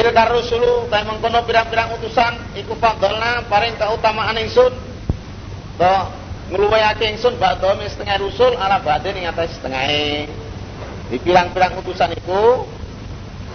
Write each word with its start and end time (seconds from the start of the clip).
Tilkar 0.00 0.32
rusulu 0.32 0.88
ta 0.88 1.04
mengkono 1.04 1.44
pirang-pirang 1.44 1.92
utusan 2.00 2.56
iku 2.56 2.72
fadhalna 2.80 3.44
paring 3.52 3.76
keutamaan 3.76 4.32
ingsun. 4.40 4.72
To 5.76 5.94
ngluwihake 6.48 7.04
ingsun 7.12 7.36
bakdo 7.36 7.76
setengah 7.84 8.16
rusul 8.16 8.56
ala 8.56 8.80
badhe 8.80 9.12
ing 9.12 9.28
atas 9.28 9.60
setengahe. 9.60 10.24
Di 11.12 11.20
pirang-pirang 11.20 11.76
utusan 11.84 12.16
iku 12.16 12.64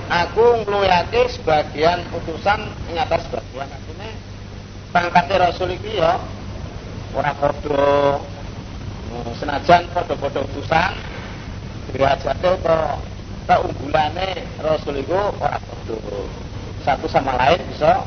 aku 0.05 0.45
ngluwihake 0.69 1.33
sebagian 1.33 2.05
utusan 2.13 2.62
ing 2.93 3.01
atas 3.01 3.25
sebagian. 3.25 3.65
Artine 3.65 4.09
pangkate 4.93 5.41
rasul 5.41 5.73
iki 5.73 5.97
ya 5.97 6.21
ora 7.17 7.33
padha 7.41 8.21
senajan 9.41 9.89
padha-padha 9.89 10.46
utusan 10.46 10.93
derajate 11.89 12.53
to 12.62 12.77
keunggulane 13.46 14.46
rasul 14.61 14.97
iku 14.97 15.13
ora 15.37 15.57
padha 15.61 15.97
satu 16.85 17.05
sama 17.09 17.34
lain 17.38 17.61
bisa 17.73 18.01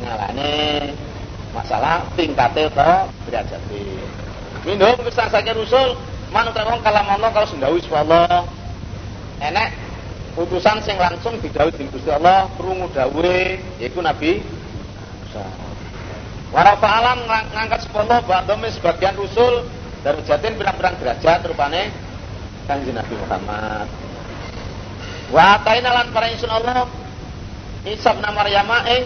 ngalane 0.00 0.52
masalah 1.52 2.04
tingkate 2.16 2.68
to 2.72 2.92
derajate 3.28 3.84
minum 4.64 4.96
kesan 5.04 5.28
saja 5.28 5.52
rasul 5.52 5.96
manut 6.32 6.56
wong 6.56 6.80
kalam 6.80 7.06
Allah 7.06 7.28
kalau 7.30 7.48
sendawi 7.48 7.80
Allah 7.92 8.48
enek 9.40 9.68
utusan 10.36 10.80
sing 10.80 10.96
langsung 10.96 11.36
didhawuhi 11.44 11.76
dening 11.76 11.92
Gusti 11.92 12.08
Allah 12.08 12.48
krungu 12.56 12.88
dawuhe 12.96 13.60
yaiku 13.76 14.00
Nabi 14.00 14.40
Musa. 15.32 15.44
Warafa 16.52 16.88
alam 16.88 17.24
ngangkat 17.28 17.88
sepuluh 17.88 18.20
ba'dome 18.28 18.68
sebagian 18.72 19.16
usul 19.16 19.64
jatin 20.04 20.56
pirang-pirang 20.60 21.00
derajat 21.00 21.40
rupane 21.48 21.88
kanjeng 22.68 22.96
Nabi 22.96 23.14
Muhammad. 23.16 24.01
Wa 25.32 25.56
ataina 25.56 25.96
lan 25.96 26.12
para 26.12 26.28
insun 26.28 26.52
Allah 26.52 26.84
Isa 27.88 28.12
bin 28.12 28.28
Maryam 28.36 28.68
ing 28.84 29.02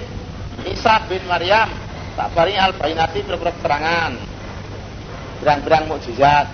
Isa 0.74 0.98
bin 1.06 1.22
Maryam 1.30 1.70
tak 2.18 2.34
paring 2.34 2.58
al 2.58 2.74
bayinati 2.74 3.22
keterangan 3.22 4.12
pirang-pirang 5.38 5.86
mukjizat. 5.86 6.50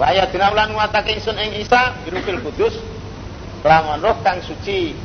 Wa 0.00 0.08
ayatina 0.08 0.48
lan 0.56 0.72
nguatake 0.72 1.12
insun 1.12 1.36
ing 1.36 1.60
Isa 1.60 1.92
birufil 2.08 2.40
kudus 2.40 2.80
kelawan 3.60 4.00
roh 4.00 4.16
kang 4.24 4.40
suci 4.40 4.96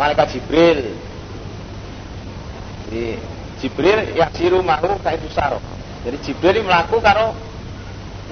malaikat 0.00 0.40
Jibril. 0.40 0.96
Jadi 2.88 3.20
Jibril 3.60 4.16
yang 4.16 4.32
siru 4.32 4.64
mahu 4.64 4.96
kaitu 5.04 5.28
saro. 5.28 5.60
Jadi 6.08 6.16
Jibril 6.24 6.64
melaku 6.64 7.04
karo 7.04 7.36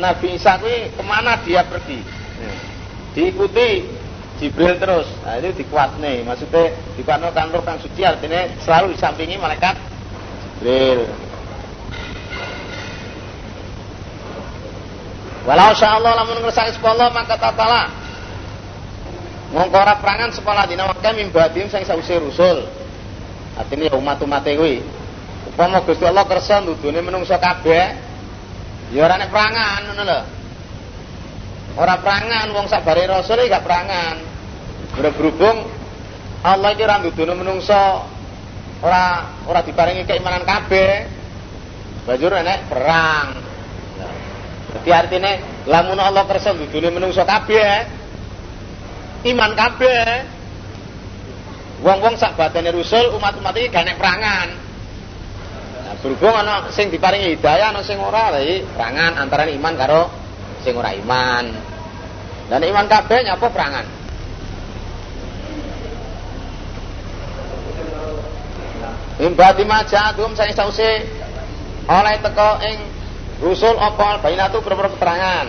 Nabi 0.01 0.41
Isa 0.41 0.57
kuwi 0.57 0.97
ke 0.97 1.03
mana 1.05 1.37
dia 1.45 1.61
pergi. 1.61 2.01
Nah, 2.41 2.57
diikuti 3.13 3.96
Jibril 4.37 4.77
terus. 4.77 5.09
Nah, 5.25 5.41
itu 5.41 5.65
nih. 6.01 6.25
Maksudnya 6.25 6.77
dikuatno 6.97 7.33
kan 7.33 7.49
roh 7.49 7.65
kang 7.65 7.81
suci 7.81 8.05
artinya 8.05 8.45
selalu 8.61 8.93
disampingi 8.97 9.41
malaikat 9.41 9.77
Jibril. 10.61 11.09
Walau 15.47 15.71
Allah 15.79 16.13
lamun 16.19 16.43
ngersani 16.43 16.75
sepuluh 16.75 17.07
maka 17.15 17.39
tatala 17.39 17.87
Mongko 19.55 19.79
ora 19.79 19.95
perangan 20.03 20.35
sekolah 20.35 20.67
dina 20.67 20.91
wae 20.91 21.11
mimbadim 21.15 21.71
sing 21.71 21.87
sause 21.87 22.19
rusul. 22.19 22.67
Artinya 23.55 23.95
umat-umat 23.95 24.43
kuwi 24.43 24.83
Upama 25.47 25.81
Gusti 25.87 26.05
Allah 26.05 26.27
kersa 26.29 26.61
nudune 26.61 27.01
menungso 27.01 27.33
kabeh, 27.39 27.85
ya 28.93 29.01
ora 29.07 29.17
perangan 29.23 29.89
ngono 29.89 30.03
lho. 30.03 30.21
Ora 31.77 32.01
perangan 32.01 32.57
wong 32.57 32.67
sabare 32.73 33.05
rasul 33.05 33.45
gak 33.45 33.61
perangan. 33.61 34.17
Berhubung 34.97 35.69
Allah 36.41 36.73
iki 36.73 36.83
ora 36.89 36.97
nudune 37.05 37.37
menungso 37.37 37.77
ora 38.81 39.37
ora 39.45 39.61
diparingi 39.61 40.09
keimanan 40.09 40.49
kabeh. 40.49 41.05
Banjur 42.09 42.33
nek 42.33 42.61
perang. 42.73 43.27
Jadi 44.73 44.91
artinya 44.93 45.33
lamun 45.69 46.01
Allah 46.01 46.25
kersa 46.25 46.57
nudune 46.57 46.89
menungso 46.89 47.21
kabeh, 47.29 47.85
iman 49.29 49.53
kabeh. 49.53 50.09
Wong-wong 51.85 52.17
sak 52.17 52.41
batene 52.41 52.73
rusul 52.73 53.13
umat-umat 53.21 53.53
iki 53.53 53.69
gak 53.69 53.85
nek 53.85 54.01
perangan. 54.01 54.49
Berhubung 56.01 56.33
ana 56.33 56.73
sing 56.73 56.89
diparingi 56.89 57.37
hidayah 57.37 57.69
ana 57.69 57.85
sing 57.85 58.01
ora 58.01 58.33
lha 58.33 58.65
perangan 58.73 59.21
antara 59.21 59.45
iman 59.45 59.75
karo 59.77 60.26
sing 60.67 60.75
ora 60.75 60.91
iman. 60.99 61.55
Dan 62.51 62.67
iman 62.67 62.87
kabeh 62.91 63.23
nyapa 63.23 63.47
perangan. 63.55 63.87
Imbati 69.17 69.65
majadum 69.65 70.35
saya 70.35 70.53
sause 70.53 71.07
oleh 71.87 72.15
teko 72.21 72.51
ing 72.67 72.79
rusul 73.41 73.79
apa 73.79 74.19
bainatu 74.21 74.59
beberapa 74.61 74.93
keterangan. 74.99 75.47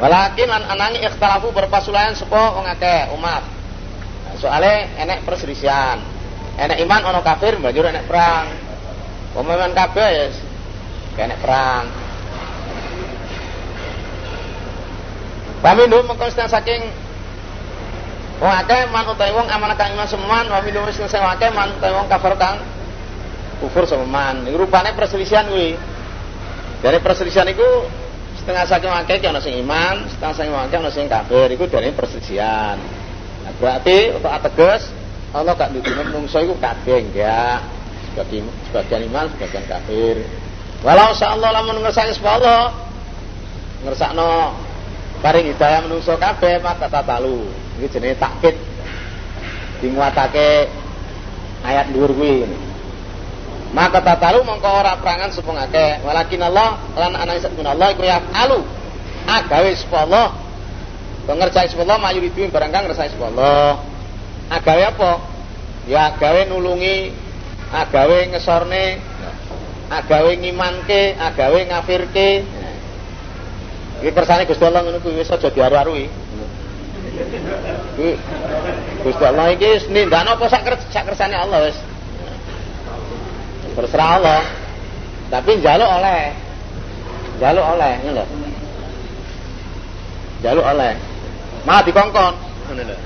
Walakin 0.00 0.48
an 0.48 0.64
anangi 0.72 1.04
ikhtalafu 1.04 1.52
berpasulayan 1.52 2.16
sapa 2.16 2.56
wong 2.56 2.66
akeh 2.66 3.12
umat. 3.14 3.44
Soale 4.40 4.90
enek 4.98 5.22
perselisihan. 5.28 6.00
Enek 6.58 6.82
iman 6.82 7.02
ana 7.06 7.20
kafir 7.22 7.60
banjur 7.60 7.86
enek 7.86 8.08
perang. 8.10 8.50
Pemain 9.36 9.70
kabeh 9.70 10.08
ya 10.10 10.26
kena 11.14 11.36
perang. 11.38 12.07
Pamindu 15.58 16.06
mengkonstan 16.06 16.46
saking 16.46 16.86
wong 18.38 18.52
akeh 18.62 18.86
man 18.94 19.10
utawi 19.10 19.34
wong 19.34 19.50
amanah 19.50 19.74
kang 19.74 19.90
iman 19.98 20.06
seman 20.06 20.46
wa 20.46 20.62
minum 20.62 20.86
wis 20.86 21.02
sing 21.02 21.18
akeh 21.18 21.50
man 21.50 21.74
utawi 21.74 21.98
wong 21.98 22.06
kafir 22.06 22.38
kang 22.38 22.62
kufur 23.58 23.82
seman. 23.82 24.46
Iku 24.46 24.66
rupane 24.66 24.94
perselisihan 24.94 25.50
kuwi. 25.50 25.74
Dari 26.78 27.02
perselisihan 27.02 27.50
iku 27.50 27.90
setengah 28.38 28.64
saking 28.70 28.92
akeh 28.94 29.18
ana 29.26 29.42
sing 29.42 29.58
iman, 29.58 30.06
setengah 30.06 30.34
saking 30.38 30.54
akeh 30.54 30.78
ana 30.78 30.90
sing 30.94 31.06
kafir. 31.10 31.50
Iku 31.50 31.66
dari 31.66 31.90
perselisihan. 31.90 32.78
Nah, 33.42 33.52
berarti 33.58 34.14
untuk 34.14 34.30
ateges 34.30 34.94
Allah 35.34 35.52
gak 35.58 35.74
ndudune 35.74 36.08
menungso 36.08 36.40
iku 36.40 36.56
kabeh 36.56 37.04
enggak 37.04 37.60
sebagian, 38.14 38.48
sebagian 38.70 39.02
iman, 39.10 39.26
sebagian 39.34 39.64
kafir. 39.66 40.22
Walau 40.86 41.10
Allah 41.10 41.50
lamun 41.58 41.82
ngersakno 41.82 42.14
sapa 42.14 42.30
Allah, 42.38 42.62
ngersakno 43.82 44.30
paring 45.20 45.50
hidayah 45.54 45.84
menungso 45.86 46.14
kabeh 46.16 46.62
maka 46.62 46.86
tatalu. 46.86 47.48
Iki 47.78 47.86
jenenge 47.92 48.16
takkid. 48.18 48.54
Dinguatake 49.82 50.66
ayat 51.62 51.90
dhuwur 51.94 52.14
kuwi. 52.14 52.46
Maka 53.74 54.00
tatalu 54.00 54.42
mongko 54.42 54.68
ora 54.68 54.96
perangan 54.98 55.30
sapa 55.30 55.50
ngake. 55.52 56.02
Walakin 56.02 56.42
Allah 56.42 56.80
lan 56.96 57.12
ana 57.14 57.32
isatun 57.36 57.66
Allah 57.66 57.92
iku 57.92 58.02
alu. 58.34 58.60
Agawe 59.28 59.70
sapa 59.76 60.08
Allah. 60.08 60.26
Pengerjai 61.28 61.68
sapa 61.68 61.84
Allah 61.84 61.98
mayuridu 62.00 62.48
barang 62.48 62.70
kang 62.72 62.88
sapa 62.90 63.24
Allah. 63.28 63.84
Agawe 64.48 64.82
apa? 64.96 65.12
Ya 65.88 66.12
agawe 66.12 66.48
nulungi 66.48 67.12
agawe 67.72 68.32
ngesorne 68.32 69.00
agawe 69.88 70.32
ngimanke 70.36 71.16
agawe 71.16 71.60
ngafirke 71.68 72.44
iki 73.98 74.14
kersane 74.14 74.46
Gusti 74.46 74.62
Allah 74.62 74.86
ngono 74.86 74.98
kuwi 75.02 75.18
wis 75.18 75.30
aja 75.30 75.50
diaru-arui. 75.50 76.06
Kuwi 77.98 78.12
Gusti 79.02 79.24
Allah 79.26 79.50
iki 79.50 79.90
nindakno 79.90 80.38
apa 80.38 80.46
sak 80.46 80.62
kersane 80.92 81.34
Allah 81.34 81.58
wis. 81.66 81.78
Terserah 83.74 84.10
Allah. 84.18 84.42
Tapi 85.28 85.50
njaluk 85.58 85.90
oleh. 85.90 86.22
Njaluk 87.38 87.64
oleh 87.74 87.92
ngono 88.02 88.14
lho. 88.22 88.24
Njaluk 90.42 90.64
oleh. 90.64 90.92
Malah 91.66 91.82
dikongkon 91.82 92.34
ngono 92.70 92.82
lho. 92.86 92.96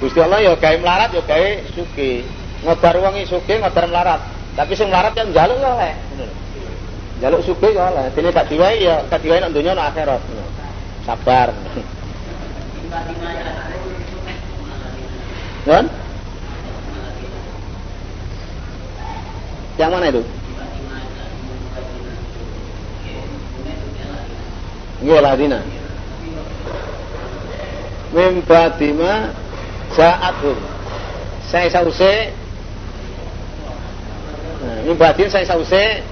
Gusti 0.00 0.18
Allah 0.24 0.40
ya 0.40 0.52
gawe 0.56 0.76
melarat 0.80 1.10
ya 1.12 1.22
gawe 1.24 1.50
sugih 1.76 2.24
ngodar 2.64 2.96
wong 2.96 3.20
sugih 3.28 3.60
ngodar 3.60 3.84
melarat. 3.92 4.20
Tapi 4.56 4.72
sing 4.72 4.88
melarat 4.88 5.12
yang 5.16 5.28
njaluk 5.36 5.60
ya 5.60 5.68
oleh 5.68 5.94
njaluk 7.24 7.40
sugih 7.40 7.72
ya 7.72 7.88
oleh 7.88 8.12
dene 8.12 8.28
gak 8.36 8.52
diwai 8.52 8.84
ya 8.84 9.00
gak 9.08 9.24
diwai 9.24 9.40
nang 9.40 9.56
donya 9.56 9.72
nang 9.72 9.88
akhirat 9.88 10.20
sabar 11.08 11.56
Kan? 15.64 15.88
Yang 19.80 19.90
mana 19.96 20.06
itu? 20.12 20.22
Nggih 25.00 25.20
ladina. 25.24 25.60
Mim 28.12 28.44
badima 28.44 29.32
ja'athum. 29.96 30.58
Saya 31.48 31.72
sause 31.72 32.28
ini 34.84 34.92
batin 35.00 35.32
saya 35.32 35.48
sause 35.48 36.04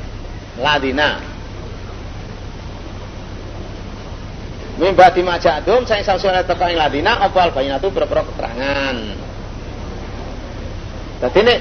ladina. 0.61 1.33
Min 4.81 4.97
badi 4.97 5.21
majadum 5.21 5.85
saya 5.85 6.01
sause 6.01 6.27
oleh 6.27 6.43
teko 6.49 6.65
ing 6.67 6.81
ladina 6.81 7.21
opal 7.29 7.53
bayinatu 7.53 7.93
berperok 7.93 8.33
keterangan. 8.33 8.97
Dadi 11.23 11.41
nek 11.45 11.59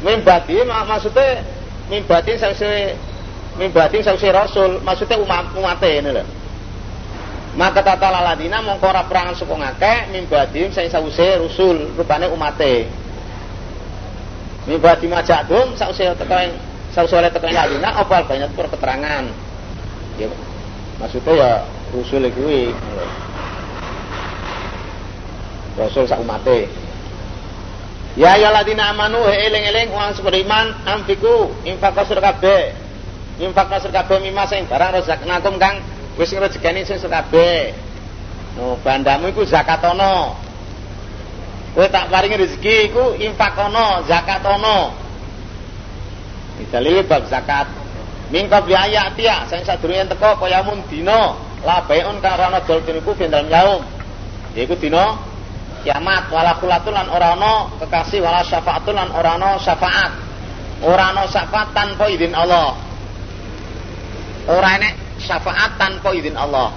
mimbadi 0.00 0.64
maksudnya 0.64 1.44
mimbadi 1.90 2.40
sausé 2.40 2.96
mimbadi 3.60 4.00
sausé 4.00 4.32
rasul, 4.32 4.80
maksudnya 4.80 5.20
umat 5.20 5.52
umate 5.58 6.00
ngene 6.00 6.10
lho. 6.14 6.24
Maka 7.54 7.86
tata 7.86 8.10
laladina 8.10 8.64
mongko 8.64 8.86
ora 8.90 9.06
perangan 9.06 9.36
saka 9.36 9.54
ngakeh 9.54 9.98
mimbadi 10.14 10.72
sing 10.72 10.86
sausé 10.88 11.36
rasul 11.42 11.92
rupane 11.98 12.30
umate. 12.32 12.86
Mimbadi 14.64 15.06
majadum 15.10 15.76
sausé 15.76 16.14
teko 16.16 16.32
sausé 16.38 16.73
oleh 16.94 17.30
teko 17.34 17.50
ladina 17.50 17.90
apa 17.90 18.22
banyak 18.22 18.54
per 18.54 18.70
keterangan. 18.70 19.24
Ya 20.14 20.30
maksudnya 21.02 21.32
ya 21.34 21.50
rasul 21.90 22.24
kuwi. 22.30 22.70
Rasul 25.74 26.06
sak 26.06 26.22
umate. 26.22 26.70
Ya 28.14 28.38
ya 28.38 28.54
ladina 28.54 28.94
amanu 28.94 29.26
he 29.26 29.50
eling-eling 29.50 29.90
wong 29.90 30.14
iman 30.14 30.66
amfiku 30.86 31.50
infak 31.66 31.98
kasur 31.98 32.22
kabeh. 32.22 32.70
Infak 33.42 33.66
kasur 33.66 33.90
kabeh 33.90 34.22
mimma 34.22 34.46
sing 34.46 34.70
barang 34.70 34.94
rezeknakum 34.94 35.58
kang 35.58 35.82
wis 36.14 36.30
rezekani 36.30 36.86
sing 36.86 37.02
kabeh. 37.02 37.74
No, 38.54 38.78
bandamu 38.86 39.34
iku 39.34 39.42
zakatono. 39.42 40.38
Kowe 41.74 41.90
tak 41.90 42.06
paringi 42.06 42.38
rezeki 42.38 42.94
iku 42.94 43.18
infakono, 43.18 44.06
zakatono. 44.06 45.03
Dalile 46.70 47.02
bab 47.02 47.26
zakat. 47.26 47.66
Min 48.30 48.46
qabli 48.46 48.74
ayatia 48.74 49.46
sing 49.50 49.62
sadurunge 49.66 50.10
teko 50.10 50.38
kaya 50.38 50.62
mun 50.62 50.80
dina 50.90 51.34
la 51.66 51.82
baiun 51.86 52.18
kang 52.22 52.38
ana 52.38 52.62
dol 52.62 52.82
niku 52.86 53.14
dalam 53.18 53.46
yaum. 53.50 53.82
Yaiku 54.54 54.78
dina 54.78 55.18
kiamat 55.82 56.30
wala 56.30 56.56
kulatun 56.62 56.94
lan 56.94 57.10
ora 57.10 57.34
ana 57.34 57.68
kekasih 57.82 58.22
wala 58.22 58.40
syafaatun 58.46 58.94
lan 58.94 59.10
ora 59.10 59.34
ana 59.34 59.58
syafaat. 59.58 60.12
Ora 60.82 61.10
syafaat 61.26 61.74
tanpa 61.74 62.06
izin 62.10 62.34
Allah. 62.34 62.74
Ora 64.46 64.68
enek 64.78 64.94
syafaat 65.18 65.74
tanpa 65.78 66.10
izin 66.14 66.34
Allah. 66.38 66.70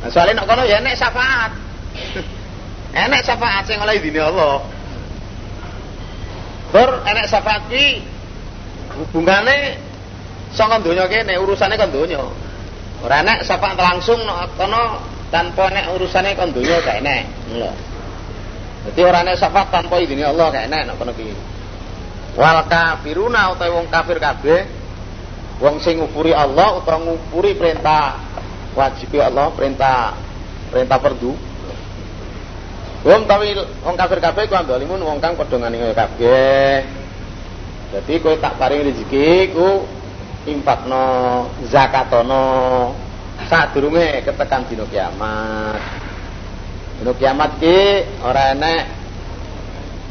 Nah, 0.00 0.08
soalnya 0.08 0.40
nek 0.40 0.46
kono 0.48 0.62
ya 0.64 0.80
enek 0.80 0.96
syafaat. 0.96 1.52
Enek 3.06 3.22
syafaat 3.22 3.62
sing 3.70 3.78
oleh 3.78 3.94
izin 4.02 4.18
Allah. 4.18 4.64
Tur 6.74 6.90
enek 7.06 7.26
syafaat 7.30 7.62
ki 7.70 8.02
hubungane 8.98 9.78
saka 10.50 10.82
donya 10.82 11.06
kene 11.06 11.38
urusane 11.38 11.78
kan 11.78 11.90
donya. 11.90 12.22
Ora 13.00 13.24
enek 13.24 13.46
syafaat 13.46 13.78
langsung 13.78 14.20
kono 14.58 14.82
tanpa 15.32 15.70
nek 15.72 15.94
urusane 15.96 16.36
kon 16.36 16.52
donya 16.52 16.82
gak 16.82 17.00
enek 17.00 17.22
lho. 17.56 17.70
Dadi 18.90 19.00
ora 19.04 19.24
syafaat 19.24 19.72
tanpa 19.72 20.02
izin 20.02 20.20
Allah 20.26 20.52
gak 20.52 20.66
enek 20.68 20.82
nek 20.90 20.96
kono 20.98 21.12
ki 21.14 21.28
wal 22.38 22.62
kafiruna 22.70 23.50
utawa 23.56 23.82
wong 23.82 23.86
kafir 23.90 24.22
kabeh 24.22 24.62
wong 25.58 25.82
sing 25.82 25.98
ngupuri 25.98 26.30
Allah 26.30 26.78
utawa 26.78 27.02
ngupuri 27.02 27.58
perintah 27.58 28.20
wajib 28.78 29.10
Allah 29.18 29.50
perintah 29.54 30.14
perintah 30.70 30.98
perdu. 31.00 31.32
Wong 33.00 33.24
tawi 33.24 33.56
wong 33.80 33.96
kafir 33.96 34.20
kabeh 34.20 34.44
ku 34.44 34.54
andolimun 34.54 35.00
wong 35.00 35.18
kang 35.24 35.32
padha 35.40 35.56
ngani 35.56 35.96
kabeh. 35.96 36.99
Dadi 37.90 38.22
kowe 38.22 38.38
tak 38.38 38.54
paring 38.54 38.86
rezeki 38.86 39.50
ku 39.50 39.82
infakno 40.46 41.02
zakatono 41.66 42.44
sadurunge 43.50 44.22
ketekan 44.22 44.62
dina 44.70 44.86
kiamat. 44.86 45.80
Dina 47.02 47.12
kiamat 47.18 47.50
ki 47.58 47.78
ora 48.22 48.54
enek 48.54 48.82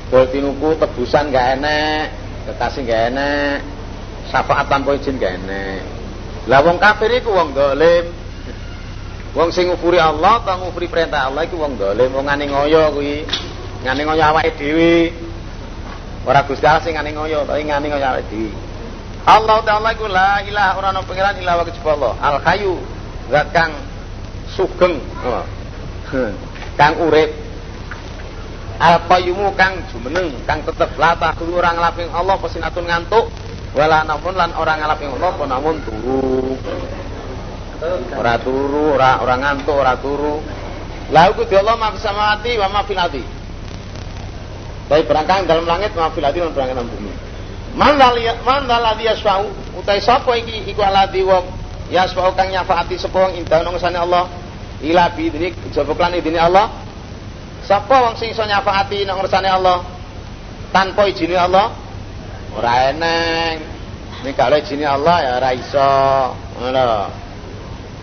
dol 0.10 0.26
tinuku 0.28 0.76
tebusan 0.82 1.30
gak 1.30 1.62
enek, 1.62 2.04
kekasih 2.50 2.82
gak 2.84 3.02
enek, 3.14 3.58
syafaat 4.34 4.66
tanpa 4.68 4.98
izin 4.98 5.22
gak 5.22 5.38
enek. 5.38 5.82
Lah 6.50 6.66
wong 6.66 6.82
kafir 6.82 7.14
iku 7.14 7.30
wong 7.30 7.54
dolim. 7.54 8.10
Wong 9.38 9.54
sing 9.54 9.70
ngufuri 9.70 10.02
Allah, 10.02 10.42
ta 10.42 10.58
ngufuri 10.58 10.90
perintah 10.90 11.30
Allah 11.30 11.46
iku 11.46 11.62
wong 11.62 11.78
dolim, 11.78 12.10
wong 12.10 12.26
ngani 12.26 12.50
ngoyo 12.50 12.90
kuwi. 12.98 13.22
Ngani 13.86 14.02
ngoyo 14.02 14.24
awake 14.26 14.58
dhewe. 14.58 14.94
Ora 16.28 16.44
Gusti 16.44 16.66
Allah 16.68 16.84
sing 16.84 16.96
ngani 17.00 17.16
ngoyo, 17.16 17.48
tapi 17.48 17.64
ngani 17.64 17.88
ngoyo 17.92 18.06
awake 18.06 18.28
dhewe. 18.32 18.52
Allah 19.28 19.58
Ta'ala 19.62 19.94
iku 19.94 20.08
la 20.10 20.42
ilaha 20.44 20.72
ora 20.80 20.88
ana 20.96 21.02
pangeran 21.04 21.36
illa 21.38 21.60
wa 21.60 21.64
Allah. 21.68 22.14
Al 22.20 22.38
Hayyu 22.44 22.76
zat 23.30 23.54
kang 23.54 23.72
sugeng 24.58 24.98
oh. 25.24 25.46
kang 26.80 26.94
urip 26.98 27.30
al 28.82 28.98
qayyumu 29.06 29.54
kang 29.54 29.78
jumeneng 29.94 30.34
kang 30.50 30.66
tetep 30.66 30.90
la 30.98 31.14
takhulu 31.14 31.62
ora 31.62 31.76
nglaping 31.78 32.10
Allah 32.10 32.36
pesinatun 32.42 32.90
ngantuk 32.90 33.30
wala 33.78 34.02
namun 34.08 34.34
lan 34.34 34.50
ora 34.58 34.74
nglaping 34.82 35.14
Allah 35.20 35.30
apa 35.36 35.46
namun 35.46 35.76
turu 35.86 36.58
ora 38.18 38.34
turu 38.42 38.98
ora 38.98 39.22
ora 39.22 39.36
ngantuk 39.38 39.76
ora 39.78 39.94
turu 40.02 40.42
la 41.14 41.30
ku 41.36 41.46
di 41.46 41.56
Allah 41.60 41.76
ma 41.78 41.94
wa 41.94 42.68
ma 42.74 42.82
Baik 44.90 45.06
berangkang 45.06 45.46
dalam 45.46 45.70
langit 45.70 45.94
ma 45.94 46.10
fil 46.10 46.26
ardi 46.26 46.42
lan 46.42 46.50
dalam 46.58 46.90
bumi. 46.90 47.14
Man 47.78 47.96
ladhi 48.66 49.06
yasfa'u 49.06 49.46
utai 49.78 50.02
sapa 50.02 50.34
iki 50.36 50.74
iku 50.74 50.82
alladhi 50.82 51.22
wong 51.22 51.46
ya 51.94 52.10
sebab 52.10 52.34
kang 52.34 52.50
nyafaati 52.50 52.98
sapa 52.98 53.30
wong 53.30 53.38
indah 53.38 53.62
nang 53.62 53.78
Allah 53.78 54.26
ila 54.82 55.04
bi 55.14 55.30
idnik 55.30 55.54
jaba 55.70 55.94
klan 55.94 56.18
idine 56.18 56.42
Allah. 56.42 56.74
Sapa 57.70 58.10
wong 58.10 58.18
sing 58.18 58.34
iso 58.34 58.42
nyafaati 58.42 59.06
nang 59.06 59.22
Allah? 59.22 59.86
Tanpa 60.74 61.06
izine 61.06 61.38
Allah? 61.38 61.70
Ora 62.58 62.90
eneng. 62.90 63.62
Nek 64.26 64.34
kalau 64.34 64.58
izine 64.58 64.90
Allah 64.90 65.18
ya 65.22 65.32
ora 65.38 65.50
iso. 65.54 65.94
Ngono 66.58 66.84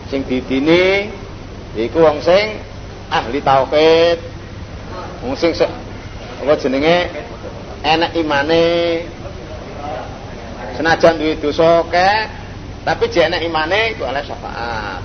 sing 0.07 0.23
didini 0.23 1.11
iku 1.75 1.99
wong 1.99 2.23
sing 2.23 2.63
ahli 3.11 3.43
tauhid. 3.43 4.19
Wong 5.27 5.35
sing 5.35 5.51
apa 6.43 6.53
jenenge 6.61 6.97
enak 7.81 8.13
imane 8.19 8.65
senajan 10.77 11.17
duwe 11.17 11.35
dosa 11.41 11.81
kek 11.89 12.47
tapi 12.87 13.11
jek 13.11 13.27
nek 13.33 13.43
imane 13.43 13.99
iku 13.99 14.07
oleh 14.07 14.23
syafaat. 14.23 15.03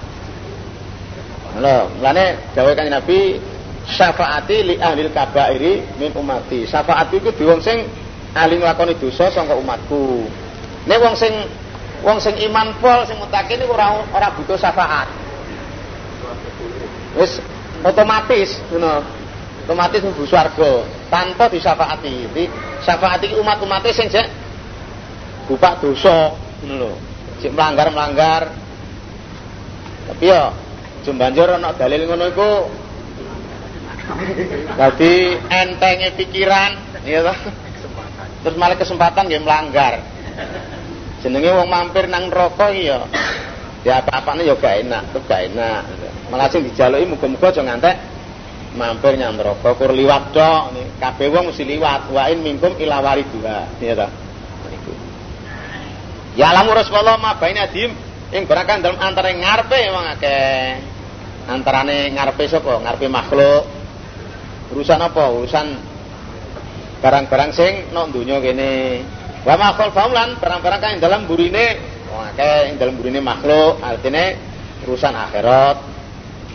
Lho, 1.58 1.78
mulane 1.98 2.54
dawuh 2.54 2.78
Kanjeng 2.78 2.94
Nabi 2.94 3.42
syafaati 3.90 4.58
li 4.62 4.76
ahli 4.78 5.10
kabairi 5.10 5.98
min 5.98 6.14
umati. 6.14 6.70
Syafaat 6.70 7.10
iku 7.10 7.34
di 7.34 7.42
wong 7.42 7.58
sing 7.58 7.82
ahli 8.38 8.62
nglakoni 8.62 8.94
dosa 9.02 9.34
saka 9.34 9.58
umatku. 9.58 10.30
Nek 10.86 10.98
wong 11.02 11.18
sing 11.18 11.34
wong 12.06 12.22
sing 12.22 12.38
iman 12.46 12.78
pol 12.78 13.02
sing 13.10 13.18
mutakin 13.18 13.58
niku 13.58 13.74
ora 13.74 13.98
ora 14.14 14.30
butuh 14.38 14.62
syafaat. 14.62 15.10
Wis 17.18 17.42
otomatis 17.82 18.62
ngono. 18.70 19.21
Otomatis 19.66 20.02
mlebu 20.02 20.26
swarga 20.26 20.86
tanpa 21.14 21.46
disyafaati. 21.48 22.30
Jadi 22.30 22.44
syafaat 22.82 23.22
iki 23.22 23.38
umat-umate 23.38 23.94
sing 23.94 24.10
jek 24.10 24.26
bupak 25.46 25.82
dosa 25.84 26.34
ngono 26.66 26.76
lho 26.78 26.92
cek 27.42 27.52
melanggar-melanggar. 27.54 28.52
Tapi 30.10 30.24
ya 30.26 30.50
jumbanjur 31.06 31.62
ana 31.62 31.74
dalil 31.78 32.10
ngono 32.10 32.26
iku 32.34 32.52
Dadi 34.76 35.40
entenge 35.48 36.12
pikiran, 36.20 37.04
ya 37.08 37.24
toh. 37.24 37.38
Terus 38.44 38.56
malah 38.58 38.76
kesempatan 38.76 39.30
nggih 39.30 39.44
melanggar. 39.46 40.04
Jenenge 41.22 41.54
wong 41.54 41.70
mampir 41.70 42.10
nang 42.10 42.28
neraka 42.28 42.74
iya. 42.74 43.06
Ya 43.82 44.02
apa-apane 44.02 44.46
ya 44.46 44.54
gak 44.58 44.86
enak, 44.86 45.10
tuh 45.10 45.22
gak 45.26 45.54
enak. 45.54 45.86
Malah 46.30 46.50
sing 46.50 46.66
dijaluki 46.66 47.06
muga-muga 47.10 47.50
aja 47.50 47.62
ngantek 47.66 47.96
mampir 48.76 49.20
nyang 49.20 49.36
neraka 49.36 49.76
kur 49.76 49.92
liwat 49.92 50.32
tok. 50.32 50.76
Kabeh 51.00 51.28
wong 51.32 51.52
mesti 51.52 51.64
liwat. 51.68 52.12
Wa 52.12 52.32
in 52.32 52.44
minkum 52.44 52.76
ila 52.80 53.04
waridha. 53.04 53.68
Ya 53.84 53.94
toh. 53.96 54.12
Ya 56.32 56.56
lamu 56.56 56.72
Rasulullah 56.72 57.20
ma 57.20 57.36
baina 57.36 57.68
dim 57.68 57.92
ing 58.32 58.48
barakan 58.48 58.80
dalam 58.80 58.98
antara 59.04 59.36
ngarepe 59.36 59.80
wong 59.92 60.06
akeh. 60.16 60.80
Antarane 61.52 62.16
ngarepe 62.16 62.48
sapa? 62.48 62.80
Ngarepe 62.80 63.12
makhluk. 63.12 63.68
Urusan 64.72 65.04
apa? 65.04 65.24
Urusan 65.36 65.68
barang-barang 67.04 67.52
sing 67.52 67.74
nok 67.92 68.16
donya 68.16 68.40
kene. 68.40 69.04
Wa 69.44 69.60
ma 69.60 69.76
khalfahum 69.76 70.16
lan 70.16 70.40
barang-barang 70.40 70.80
kang 70.80 70.96
dalam 71.04 71.28
burine 71.28 71.82
wong 72.08 72.24
akeh 72.32 72.72
ing 72.72 72.76
dalam 72.80 72.96
burine 72.96 73.20
makhluk, 73.20 73.84
artine 73.84 74.40
urusan 74.88 75.12
akhirat. 75.12 75.78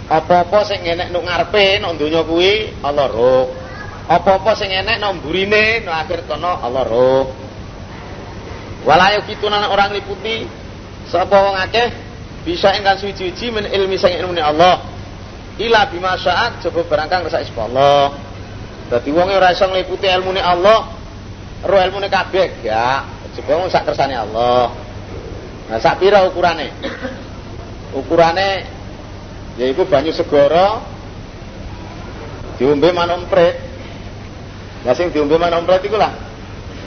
Apa-apa 0.06 0.62
sing 0.62 0.86
enek 0.86 1.10
nuk 1.10 1.26
ngarepe 1.26 1.82
nok 1.82 1.98
donya 1.98 2.22
kuwi 2.22 2.78
Allah 2.82 3.06
roh. 3.10 3.50
Apa-apa 4.06 4.54
sing 4.54 4.70
enek 4.70 5.02
nok 5.02 5.26
burine 5.26 5.82
nok 5.82 5.96
akhir 6.06 6.18
kono 6.30 6.62
Allah 6.62 6.84
roh. 6.86 7.24
Walayu 8.86 9.26
kitunan 9.26 9.66
orang 9.66 9.98
liputi 9.98 10.46
sapa 11.10 11.34
wong 11.34 11.58
akeh 11.58 11.90
bisa 12.46 12.70
ingkang 12.78 13.02
suci-suci 13.02 13.50
min 13.50 13.66
ilmi 13.66 13.98
sang 13.98 14.14
ilmu 14.14 14.38
Allah. 14.38 14.78
Ila 15.58 15.90
bima 15.90 16.14
syaat 16.14 16.62
coba 16.62 16.86
barangkang 16.86 17.26
kesak 17.26 17.50
Allah. 17.58 18.14
Dadi 18.86 19.10
wong 19.10 19.26
ora 19.34 19.50
iso 19.50 19.66
ngliputi 19.66 20.06
ilmune 20.06 20.38
Allah 20.38 20.96
ro 21.66 21.76
ilmune 21.82 22.06
kabeh 22.06 22.62
ya 22.62 23.02
jebong 23.34 23.66
sak 23.72 23.88
kersane 23.88 24.14
Allah 24.14 24.70
nah 25.66 25.78
sak 25.82 25.98
pira 25.98 26.22
ukurane 26.28 26.70
ukurane 27.96 28.75
yaiku 29.56 29.84
banyu 29.88 30.12
segara 30.12 30.80
diombe 32.60 32.92
manompret 32.92 33.56
nah 34.84 34.92
sing 34.94 35.10
diombe 35.12 35.36
manompret 35.40 35.80
iku 35.84 35.96
lah 35.96 36.12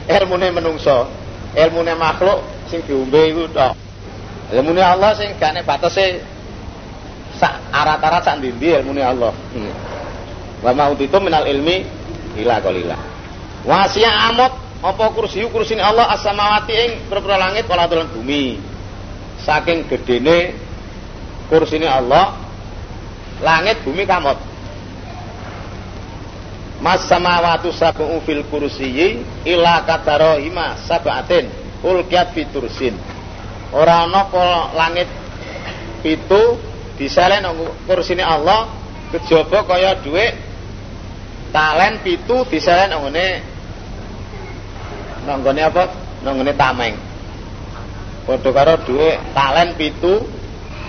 ilmune 0.09 0.49
menungso 0.53 1.09
ilmune 1.57 1.93
makhluk 1.97 2.39
sing 2.69 2.85
diombe 2.85 3.17
iku 3.33 3.49
tok. 3.49 3.73
Ilmune 4.53 4.81
Allah 4.81 5.13
sing 5.17 5.37
gak 5.37 5.53
nek 5.53 5.65
batese 5.65 6.21
sak 7.37 7.53
arat-arat 7.73 8.21
sak 8.25 8.35
ndi 8.41 8.53
ilmune 8.53 9.01
Allah. 9.01 9.33
Hmm. 9.53 9.73
wa 10.59 10.75
mautitu 10.75 11.23
minal 11.23 11.47
ilmi 11.47 11.87
ila 12.35 12.59
qalila 12.59 12.99
wasiya 13.63 14.11
amot 14.27 14.51
apa 14.83 15.05
kursi 15.15 15.47
kursine 15.47 15.79
Allah 15.79 16.11
as-samawati 16.11 16.73
ing 16.75 16.91
pira 17.07 17.39
langit 17.39 17.63
wala 17.71 17.87
bumi. 17.87 18.59
Saking 19.39 19.87
gedene 19.87 20.51
kursine 21.47 21.87
Allah 21.87 22.35
langit 23.39 23.79
bumi 23.83 24.03
kamot 24.03 24.37
Mas 26.79 27.03
samawatu 27.11 27.75
sab'u 27.75 28.23
fil 28.23 28.47
kursiyyi 28.47 29.19
ila 29.51 29.83
katarahima 29.83 30.79
sab'atin 30.87 31.51
ulqiyat 31.83 32.31
fitursin. 32.31 32.95
Ora 33.75 34.07
ana 34.07 34.23
langit 34.71 35.11
pitu 35.99 36.55
disalen 36.95 37.43
kursine 37.83 38.23
Allah 38.23 38.71
kejaba 39.11 39.67
kaya 39.67 39.99
dhuwit 39.99 40.39
talen 41.51 41.99
pitu 41.99 42.47
disalen 42.47 42.95
nggone 42.95 43.27
nggone 45.27 45.61
apa? 45.67 45.83
Nggone 46.23 46.53
tameng. 46.55 46.95
Padha 48.23 48.49
karo 48.55 48.73
dhuwit 48.87 49.19
talen 49.35 49.75
pitu 49.75 50.23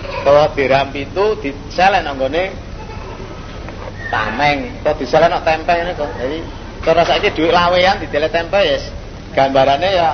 utawa 0.01 0.49
dirham 0.53 0.89
pitu 0.93 1.37
disalen 1.41 2.05
nggone 2.05 2.43
tameng. 4.11 4.81
Kok 4.83 4.95
disale 4.99 5.27
nek 5.29 5.43
tempe 5.45 5.73
ini 5.73 5.91
kok. 5.95 6.09
Jadi 6.19 6.37
cara 6.81 7.01
saiki 7.05 7.29
duit 7.33 7.53
lawean 7.53 8.01
didele 8.01 8.27
tempe 8.29 8.59
ya 8.59 8.77
gambarannya 9.37 9.89
ya 9.89 10.09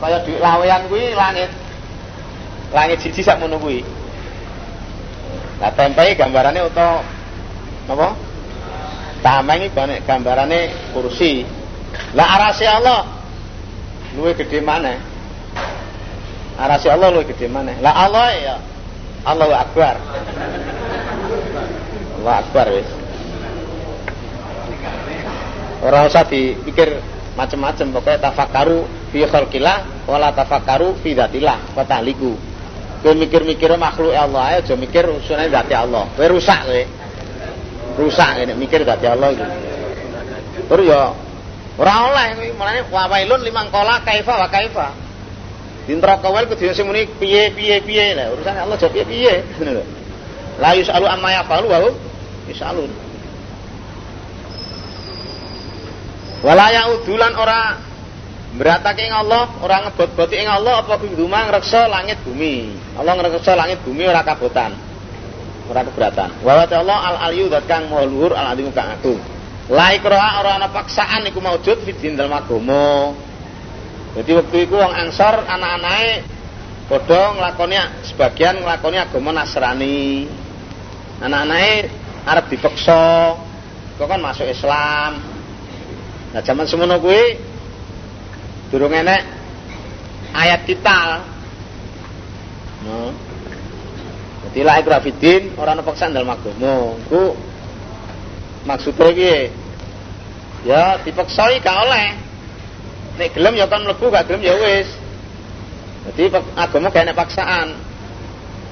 kaya 0.00 0.18
duit 0.24 0.40
lawean 0.40 0.86
kuwi 0.88 1.12
langit. 1.16 1.50
Langit 2.70 3.02
siji 3.02 3.20
sak 3.24 3.42
ngono 3.42 3.58
kuwi. 3.58 3.82
Nah 5.60 5.72
tempe 5.74 6.14
gambarannya 6.14 6.62
utawa 6.64 7.02
apa? 7.90 8.08
Tameng 9.20 9.68
iki 9.68 9.74
gambarane 10.06 10.92
kursi. 10.94 11.44
Lah 12.14 12.38
arasi 12.38 12.64
Allah 12.64 13.20
luwe 14.16 14.34
gede 14.34 14.58
mana 14.60 14.98
arasi 16.58 16.90
Allah 16.90 17.08
luwe 17.14 17.24
gede 17.30 17.46
mana 17.46 17.78
lah 17.78 17.94
Allah 17.94 18.26
ya 18.34 18.54
Allahu 19.24 19.54
Akbar. 19.54 19.94
Allah 22.20 22.34
Akbar 22.44 22.66
wis. 22.72 22.88
Orang 25.80 26.12
usah 26.12 26.24
dipikir 26.28 27.00
macam-macam 27.36 27.86
pokoknya 27.96 28.18
tafakaru 28.20 28.84
fi 29.12 29.24
khalqillah 29.24 30.04
wala 30.04 30.28
tafakaru 30.36 30.92
fi 31.00 31.16
dzatillah 31.16 31.72
wa 31.72 31.84
ta'liku 31.88 32.36
kowe 33.00 33.16
mikir-mikir 33.16 33.72
makhluk 33.80 34.12
Allah 34.12 34.60
aja 34.60 34.76
mikir 34.76 35.08
usune 35.08 35.48
zati 35.48 35.72
Allah. 35.72 36.04
Kowe 36.12 36.26
rusak 36.28 36.68
kowe. 36.68 36.82
Rusak 37.96 38.44
ini 38.44 38.52
mikir 38.56 38.84
zati 38.84 39.08
Allah 39.08 39.32
itu 39.32 39.44
terus 40.70 40.86
ya 40.86 41.10
ora 41.74 41.94
oleh 42.06 42.54
mulane 42.54 42.80
wa 42.94 43.10
wailun 43.10 43.42
liman 43.42 43.66
qala 43.74 43.98
kaifa 44.06 44.38
wa 44.38 44.46
kaifa 44.46 44.86
Dintra 45.88 46.20
kawal 46.20 46.44
kudu 46.48 46.70
sing 46.76 46.84
muni 46.84 47.08
piye 47.20 47.50
piye 47.56 47.80
piye 47.80 48.12
lah 48.18 48.32
urusan 48.36 48.56
Allah 48.56 48.76
jawab 48.76 48.92
piye 48.92 49.04
piye 49.08 49.34
lho. 49.64 49.84
La 50.60 50.76
yusalu 50.76 51.06
amma 51.08 51.32
yafalu 51.32 51.66
wa 51.72 51.78
yusalun. 52.48 52.90
Walaya 56.40 56.88
udulan 56.96 57.36
ora 57.36 57.76
beratake 58.56 59.04
ing 59.04 59.12
Allah, 59.12 59.52
ora 59.60 59.84
ngebot-boti 59.88 60.40
ing 60.40 60.48
Allah 60.48 60.80
apa 60.80 60.96
dumang 61.00 61.52
ngreksa 61.52 61.84
langit 61.88 62.16
bumi. 62.24 62.72
Allah 62.96 63.12
ngreksa 63.20 63.52
langit 63.56 63.84
bumi 63.84 64.08
ora 64.08 64.24
kabotan. 64.24 64.72
Ora 65.68 65.84
keberatan. 65.84 66.40
Wa 66.42 66.64
Allah 66.64 66.98
al 67.12 67.16
aliyu 67.30 67.46
dat 67.52 67.68
kang 67.68 67.92
maha 67.92 68.08
luhur 68.08 68.32
al 68.34 68.56
alim 68.56 68.72
kang 68.72 68.88
agung. 68.90 69.20
La 69.70 69.94
ikra 69.94 70.42
ora 70.42 70.58
ana 70.58 70.66
paksaan 70.72 71.28
iku 71.30 71.38
maujud 71.38 71.84
fi 71.86 71.92
din 71.94 72.18
dalem 72.18 72.34
agama. 72.34 73.14
Jadi 74.10 74.30
waktu 74.34 74.56
itu 74.66 74.74
wong 74.74 74.90
Ansor 74.90 75.46
anak-anake 75.46 76.26
padha 76.90 77.38
nglakoni 77.38 77.76
sebagian 78.10 78.58
nglakoni 78.62 78.98
agama 78.98 79.30
Nasrani. 79.30 80.26
Anak-anake 81.22 81.74
arep 82.26 82.46
dipaksa 82.50 83.36
kok 84.00 84.08
kan 84.08 84.20
masuk 84.20 84.48
Islam 84.48 85.40
Nah 86.30 86.40
zaman 86.46 86.66
semono 86.66 87.02
kuwi 87.02 87.34
durung 88.70 88.94
enek 88.94 89.22
ayat 90.30 90.62
kita. 90.62 91.26
No. 92.86 93.10
Jadi 94.46 94.60
la 94.62 94.78
ikra 94.78 95.02
fiddin 95.02 95.58
ora 95.58 95.74
ana 95.74 95.82
paksaan 95.82 96.14
dalem 96.14 96.30
agama. 96.30 96.94
Ku 97.10 97.34
maksudnya 98.62 99.10
piye? 99.10 99.50
Ya 100.62 101.02
dipaksai 101.02 101.58
gak 101.58 101.76
oleh. 101.82 102.29
Nek 103.20 103.36
gelem 103.36 103.60
ya 103.60 103.68
kan 103.68 103.84
mlebu 103.84 104.08
gak 104.08 104.32
gelem 104.32 104.40
ya 104.40 104.56
wis. 104.56 104.88
Jadi 106.08 106.32
agama 106.56 106.88
gak 106.88 107.04
enek 107.04 107.18
paksaan. 107.20 107.76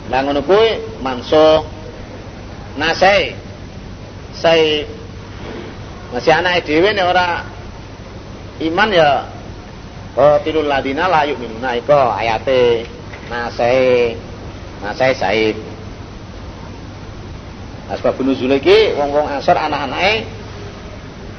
Lah 0.08 0.24
ngono 0.24 0.40
kuwi 0.40 0.80
mansuh. 1.04 1.68
Nah 2.80 2.96
saya 2.96 3.36
saya 4.32 4.88
masih 6.16 6.32
anak 6.32 6.64
dhewe 6.64 6.96
nek 6.96 7.04
ora 7.04 7.44
iman 8.64 8.88
ya 8.88 9.28
Qatilul 10.18 10.66
ladina 10.66 11.06
la 11.06 11.22
yu'minuna 11.28 11.78
iku 11.78 11.94
ayate 11.94 12.88
nasai 13.30 14.16
nasai 14.80 15.12
saib. 15.14 15.56
Asbab 17.92 18.18
nuzul 18.20 18.50
iki 18.56 18.96
wong-wong 18.98 19.30
Ansor 19.30 19.54
anak-anake 19.54 20.26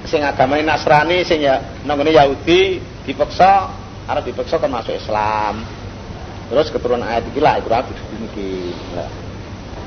sing 0.08 0.24
agamane 0.24 0.64
Nasrani 0.64 1.22
sing 1.28 1.44
ya 1.44 1.60
nangone 1.84 2.16
Yahudi 2.16 2.80
dipaksa 3.10 3.74
arep 4.06 4.30
dipaksa 4.30 4.62
kan 4.62 4.70
masuk 4.70 4.94
Islam. 4.94 5.66
Terus 6.50 6.70
keturunan 6.74 7.06
ayat 7.06 7.30
iki 7.30 7.42
lah 7.42 7.58
iku 7.62 7.70
rabi 7.70 7.94
iki. 8.30 8.74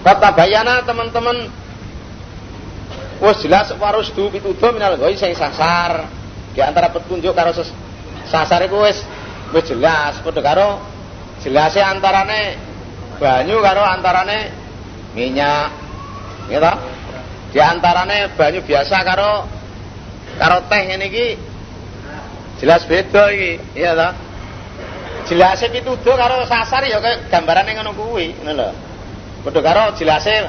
Kata 0.02 0.34
bayana 0.34 0.82
teman-teman 0.82 1.62
Wes 3.22 3.38
jelas 3.38 3.70
warus 3.78 4.10
du 4.10 4.26
pituduh 4.34 4.74
minal 4.74 4.98
ghoi 4.98 5.14
sing 5.14 5.30
sasar. 5.38 6.10
Di 6.50 6.58
antara 6.58 6.90
petunjuk 6.90 7.30
karo 7.30 7.54
sasar 8.26 8.66
iku 8.66 8.82
wis 8.82 8.98
wis 9.54 9.64
jelas 9.70 10.18
padha 10.26 10.42
karo 10.42 10.82
jelase 11.38 11.78
antarane 11.78 12.58
banyu 13.22 13.62
karo 13.62 13.82
antarane 13.86 14.50
minyak. 15.14 15.70
Ya 16.50 16.58
toh? 16.58 16.76
Di 17.54 17.58
antarane 17.62 18.34
banyu 18.34 18.66
biasa 18.66 19.06
karo 19.06 19.46
karo 20.42 20.56
teh 20.66 20.82
ngene 20.90 21.06
iki 21.06 21.51
jelas 22.62 22.86
beda 22.86 23.34
iki, 23.34 23.58
iya 23.74 23.98
toh? 23.98 24.12
Jelase 25.26 25.66
pituduh 25.70 26.14
karo 26.14 26.46
sasar 26.46 26.86
ya 26.86 27.02
kayak 27.02 27.26
gambarane 27.26 27.74
ngono 27.74 27.90
kuwi, 27.94 28.38
ngono 28.38 28.52
lho. 28.54 28.70
Padha 29.42 29.60
karo 29.62 29.82
jelase 29.98 30.46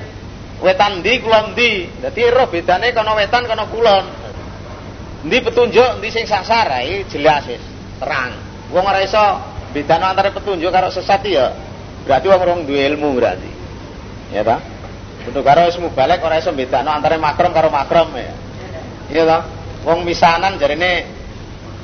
wetan 0.61 1.01
ndi 1.01 1.21
kulon 1.25 1.57
ndi. 1.57 1.89
Dadi 2.01 2.21
roh 2.29 2.45
bedane 2.53 2.93
kana 2.93 3.17
wetan 3.17 3.49
kana 3.49 3.65
kulon. 3.65 4.05
Ndi 5.25 5.37
petunjuk, 5.41 5.97
ndi 5.97 6.07
sing 6.13 6.29
sasar, 6.29 6.69
iki 6.85 7.17
jelas 7.17 7.49
terang. 7.97 8.33
Wong 8.69 8.85
ora 8.85 9.01
iso 9.01 9.21
bedano 9.73 10.05
antara 10.09 10.29
petunjuk 10.29 10.69
karo 10.69 10.93
sesat 10.93 11.25
ya. 11.25 11.49
Berarti 12.05 12.29
wong 12.29 12.41
ora 12.41 12.53
duwe 12.61 12.81
ilmu 12.93 13.09
berarti. 13.17 13.49
Ya 14.33 14.45
ta? 14.45 14.61
Kudu 15.25 15.41
karo 15.41 15.69
wis 15.69 15.77
mubalek 15.81 16.21
ora 16.21 16.37
iso 16.37 16.53
bedano 16.53 16.93
antara 16.93 17.17
makrom 17.17 17.53
karo 17.53 17.69
makrom 17.73 18.09
ya. 18.17 18.33
Iya 19.09 19.23
ta? 19.25 19.37
Wong 19.85 20.01
misanan 20.05 20.57
jarine 20.61 21.22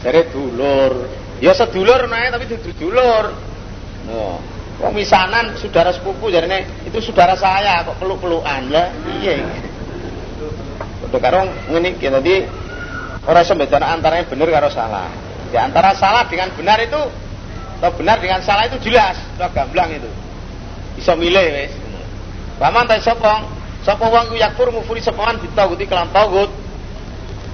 jare 0.03 0.31
dulur. 0.31 1.07
Ya 1.39 1.55
sedulur 1.55 2.07
nae 2.11 2.31
tapi 2.31 2.45
dudu 2.47 2.71
dulur. 2.75 3.25
No. 4.07 4.39
Wong 4.79 4.95
misanan 4.95 5.59
saudara 5.59 5.91
sepupu 5.91 6.31
jarine 6.31 6.63
itu 6.87 7.03
saudara 7.03 7.35
saya 7.35 7.83
kok 7.83 7.99
peluk-pelukan 7.99 8.71
lah. 8.71 8.87
Iya. 9.19 9.43
Padha 11.03 11.17
karo 11.19 11.41
ngene 11.67 11.99
iki 11.99 12.07
tadi 12.07 12.47
ora 13.27 13.43
iso 13.43 13.59
bedana 13.59 13.91
antara 13.91 14.23
benar 14.23 14.47
karo 14.47 14.69
salah. 14.71 15.11
Di 15.51 15.57
antara 15.59 15.91
salah 15.97 16.29
dengan 16.31 16.53
benar 16.55 16.79
itu 16.79 17.01
atau 17.79 17.91
benar 17.95 18.19
dengan 18.19 18.43
salah 18.43 18.67
itu 18.67 18.75
jelas, 18.91 19.15
sudah 19.35 19.49
gamblang 19.55 19.95
itu. 19.95 20.11
Bisa 20.99 21.15
milih 21.15 21.47
wis. 21.55 21.71
Paman 22.59 22.87
ta 22.87 22.99
sapa? 22.99 23.47
Sapa 23.87 24.03
wong 24.11 24.35
yakfur 24.35 24.67
mufuri 24.75 24.99
sapa 24.99 25.23
man 25.23 25.39
ditaguti 25.39 25.87
kelan 25.87 26.11
tagut. 26.11 26.51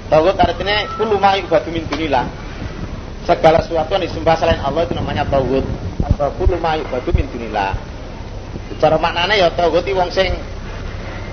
Tagut 0.05 0.37
artinya 0.37 0.85
kulo 0.97 1.17
ma 1.17 1.33
ibadu 1.37 1.69
min 1.73 1.85
dunillah. 1.89 2.25
segala 3.25 3.57
sesuatu 3.57 3.89
yang 3.97 4.05
disembah 4.05 4.37
selain 4.37 4.61
Allah 4.61 4.85
itu 4.85 4.93
namanya 4.93 5.25
tauhid. 5.25 5.65
Atau 6.05 6.29
kullu 6.37 6.61
ma 6.61 6.77
yubadu 6.77 7.09
min 7.17 7.25
dunillah 7.33 7.73
cara 8.79 8.97
maknanya 8.99 9.35
ya 9.35 9.47
tauhid 9.53 9.85
wong 9.95 10.09
sing 10.13 10.33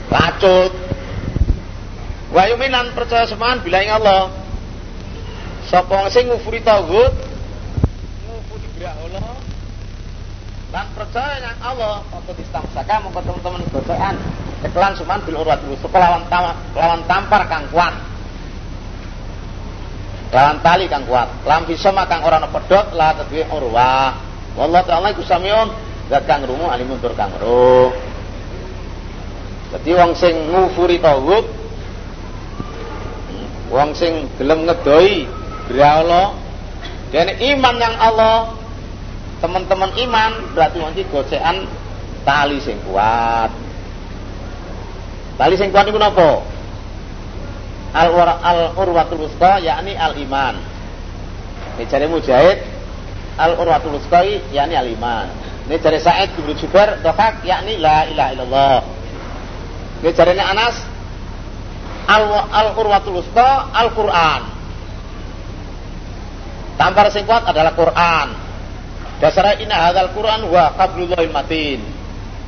lacut. 0.08 0.72
Wa 2.32 2.48
yuminan 2.48 2.96
percaya 2.96 3.28
semaan 3.28 3.60
bila 3.60 3.84
Allah. 3.84 4.32
Sapa 5.68 5.92
wong 5.92 6.08
sing 6.08 6.32
ngufuri 6.32 6.64
tauhid 6.64 7.12
ngufuri 8.24 8.66
bila 8.76 8.92
Allah 8.96 9.36
dan 10.72 10.88
percaya 10.96 11.36
yang 11.44 11.56
Allah 11.60 12.00
untuk 12.16 12.32
istamsaka 12.40 13.04
mongko 13.04 13.20
teman-teman 13.20 13.60
bacaan 13.68 14.16
kekelan 14.64 14.92
semaan 14.96 15.20
bil 15.28 15.36
urwatul 15.44 15.76
kelawan 15.92 16.24
kelawan 16.72 17.00
tampar 17.04 17.44
kang 17.44 17.68
kuat 17.68 17.92
lawan 20.32 20.58
tali 20.64 20.88
kang 20.88 21.04
kuat. 21.04 21.44
Lam 21.44 21.68
bisa 21.68 21.92
kang 21.92 22.24
ora 22.24 22.40
ana 22.40 22.48
pedhot 22.48 22.96
la 22.96 23.12
tadwi 23.14 23.44
urwah 23.46 24.16
wallahu 24.56 24.88
ta'ala 24.88 25.12
iku 25.12 25.22
samiun. 25.22 25.92
Zat 26.10 26.26
kang 26.26 26.42
rumu 26.44 26.66
alimun 26.68 26.98
tur 26.98 27.14
kang 27.14 27.30
ro 27.40 27.94
dadi 29.72 29.96
wong 29.96 30.12
sing 30.12 30.52
ngufuri 30.52 31.00
tauhid 31.00 31.48
wong 33.72 33.96
sing 33.96 34.28
gelem 34.36 34.68
ngedoi 34.68 35.24
Allah 35.80 36.36
dan 37.08 37.32
iman 37.32 37.74
yang 37.80 37.96
Allah 37.96 38.52
teman-teman 39.40 39.88
iman 40.04 40.52
berarti 40.52 40.76
nanti 40.84 41.02
gocean 41.08 41.64
tali 42.28 42.60
sing 42.60 42.76
kuat. 42.84 43.48
Tali 45.40 45.56
sing 45.56 45.72
kuat 45.72 45.88
itu 45.88 45.96
napa 45.96 46.44
al 47.92 48.08
al 48.16 48.72
urwatul 48.72 49.28
wusta 49.28 49.60
yakni 49.60 49.92
al 49.92 50.16
iman 50.16 50.56
ini 51.76 51.84
cari 51.88 52.04
mujahid. 52.08 52.58
Al 53.36 53.56
urwatul 53.56 53.96
wusta 54.00 54.24
yakni 54.24 54.76
al 54.76 54.88
iman 54.88 55.28
ini 55.68 55.76
cari 55.78 56.00
Sa'id 56.00 56.32
bin 56.36 56.56
Jubair 56.56 57.00
dohak 57.04 57.44
yakni 57.44 57.76
la 57.78 58.08
ilaha 58.08 58.30
illallah. 58.34 58.78
Ini 60.02 60.10
cari 60.16 60.34
Anas. 60.40 60.76
Al 62.08 62.24
al 62.50 62.68
urwatul 62.80 63.20
wusta 63.20 63.70
al 63.70 63.92
Quran 63.94 64.42
tampar 66.80 67.14
sing 67.14 67.28
kuat 67.28 67.46
adalah 67.46 67.76
Quran. 67.78 68.28
Dasarnya 69.22 69.62
inna 69.62 69.78
hadzal 69.86 70.10
Quran 70.18 70.50
wa 70.50 70.74
qablullahil 70.74 71.30
matin. 71.30 71.78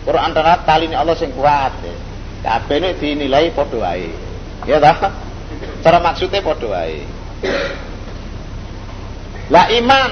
Quran 0.03 0.35
adalah 0.35 0.67
tali 0.67 0.91
Allah 0.91 1.15
sing 1.15 1.31
kuat. 1.31 1.71
Kabeh 2.43 2.77
ini 2.77 2.91
dinilai 2.99 3.55
padha 3.57 3.97
ya 4.69 4.77
dah 4.81 4.97
Cara 5.85 6.01
maksudnya 6.01 6.41
padha 6.41 6.65
wae. 6.73 7.05
Lah 9.53 9.69
iman, 9.69 10.11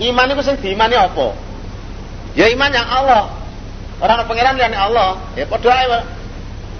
iman 0.00 0.32
itu 0.32 0.40
sing 0.40 0.56
diimani 0.64 0.96
apa? 0.96 1.36
Ya 2.32 2.48
iman 2.48 2.72
yang 2.72 2.88
Allah. 2.88 3.28
Orang 4.00 4.24
pangeran 4.24 4.56
liyane 4.56 4.72
Allah, 4.72 5.20
ya 5.36 5.44
padha 5.44 5.68
wae. 5.68 6.00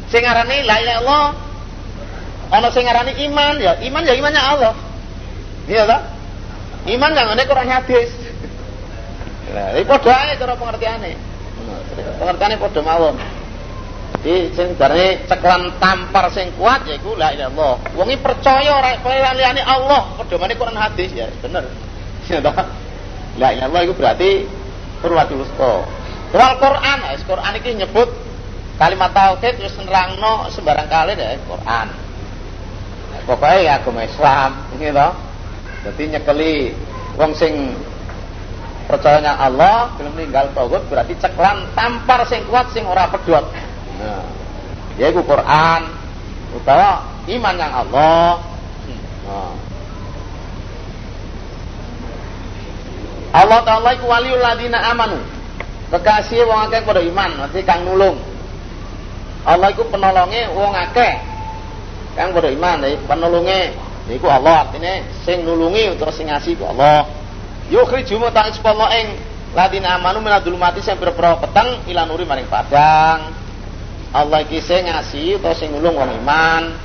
Sing 0.09 0.25
ngarani 0.25 0.65
la 0.65 0.81
ilaha 0.81 0.97
illallah. 1.05 1.27
Ana 2.49 2.69
sing 2.73 2.89
ngarani 2.89 3.13
iman, 3.29 3.61
ya 3.61 3.77
iman 3.85 4.03
ya 4.09 4.17
imannya 4.17 4.41
Allah. 4.41 4.75
Iya 5.69 5.85
ta? 5.85 5.99
Iman 6.89 7.13
yang 7.13 7.29
ngene 7.29 7.45
Quran 7.45 7.69
hadis. 7.69 8.09
Lah, 9.53 9.77
iki 9.77 9.85
padha 9.85 10.17
wae 10.17 10.33
cara 10.41 10.57
pengertiane. 10.57 11.13
Pengertiane 12.17 12.57
padha 12.57 12.81
mawon. 12.81 13.44
Jadi 14.25 14.57
sing 14.57 14.73
darane 14.81 15.21
ceklan 15.29 15.69
tampar 15.77 16.33
sing 16.33 16.49
kuat 16.57 16.89
yaiku 16.89 17.13
la 17.13 17.37
ilaha 17.37 17.53
illallah. 17.53 17.75
Wong 17.93 18.09
iki 18.09 18.25
percaya 18.25 18.73
ora 18.73 18.97
liyane 19.37 19.61
Allah, 19.61 20.17
pedomane 20.17 20.57
Quran 20.57 20.81
hadis 20.81 21.13
ya, 21.13 21.29
bener. 21.45 21.69
Ya. 22.25 22.41
La 22.41 23.53
ilaha 23.53 23.69
illallah 23.69 23.83
iku 23.85 23.95
berarti 24.01 24.49
Purwatul 25.05 25.45
Wusta. 25.45 25.85
Wal 26.33 26.57
Quran, 26.57 26.99
es 27.13 27.21
Quran 27.29 27.53
iki 27.61 27.77
nyebut 27.77 28.09
kalimat 28.81 29.13
tauhid 29.13 29.61
wis 29.61 29.77
nerangno 29.77 30.49
sembarang 30.49 30.89
kali 30.89 31.13
deh 31.21 31.37
Quran. 31.45 31.87
Nah, 33.13 33.21
pokoknya 33.29 33.59
ya 33.61 33.73
agama 33.77 34.09
Islam, 34.09 34.51
gitu. 34.81 35.09
Jadi 35.85 36.03
nyekeli 36.17 36.73
wong 37.21 37.37
sing 37.37 37.77
percayanya 38.89 39.37
Allah, 39.37 39.93
belum 40.01 40.17
meninggal 40.17 40.49
tauhid 40.57 40.89
berarti 40.89 41.13
ceklan 41.21 41.69
tampar 41.77 42.25
sing 42.25 42.41
kuat 42.49 42.73
sing 42.73 42.89
ora 42.89 43.05
pedot. 43.13 43.74
Nah, 43.99 44.27
yaitu 44.99 45.21
Quran 45.23 45.81
utawa 46.55 47.07
iman 47.27 47.55
yang 47.59 47.73
Allah. 47.73 48.43
Nah. 49.27 49.55
Allah 53.35 53.61
Taala 53.67 53.99
iku 53.99 54.07
waliul 54.07 54.39
ladina 54.39 54.95
amanu. 54.95 55.19
Kekasih 55.91 56.47
wong 56.47 56.71
akeh 56.71 56.81
pada 56.87 57.03
iman, 57.03 57.31
nanti 57.39 57.63
kang 57.67 57.83
nulung. 57.83 58.19
Allah 59.45 59.69
iku 59.75 59.85
penolonge 59.91 60.49
wong 60.55 60.73
akeh 60.75 61.13
kang 62.15 62.31
pada 62.31 62.49
iman, 62.51 62.77
nih 62.87 62.95
penolonge 63.05 63.61
niku 64.07 64.31
Allah 64.31 64.69
artinya 64.69 65.03
sing 65.27 65.43
nulungi 65.43 65.93
utawa 65.93 66.15
sing 66.15 66.31
ngasih 66.31 66.55
ku 66.57 66.65
Allah. 66.71 67.11
Yukhriju 67.75 68.23
muta'is 68.23 68.61
Allah 68.63 68.89
ing 69.03 69.09
ladina 69.55 69.99
amanu 69.99 70.23
minadul 70.23 70.55
mati 70.55 70.79
sing 70.79 70.95
pira 70.95 71.13
peteng 71.15 71.83
ila 71.91 72.07
nuri 72.07 72.25
maring 72.25 72.47
padang. 72.47 73.44
Allah 74.15 74.47
iki 74.47 74.63
sing 74.63 74.87
ngasih 74.87 75.43
utawa 75.43 75.59
sing 75.59 75.75
ngulung 75.75 75.99
wong 75.99 76.15
iman. 76.23 76.79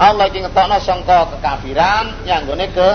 Allah 0.00 0.24
iki 0.32 0.40
ngetokno 0.40 0.80
sangka 0.80 1.28
kekafiran 1.36 2.24
nyanggone 2.24 2.72
ke 2.72 2.88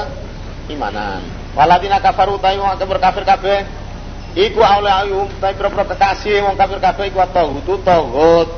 imanan. 0.73 1.21
Waladina 1.53 2.01
kafaru 2.01 2.41
ta 2.41 2.57
wong 2.57 2.73
kafir 2.73 2.97
kafir 2.97 3.23
kabeh 3.23 3.59
iku 4.33 4.65
aule 4.65 4.89
ayu 4.89 5.29
ta 5.37 5.53
pira 5.53 5.69
kekasih 5.69 6.41
wong 6.41 6.57
kafir 6.57 6.81
kabeh 6.81 7.05
iku 7.13 7.21
tauhid 7.29 7.81
tauhid. 7.85 8.49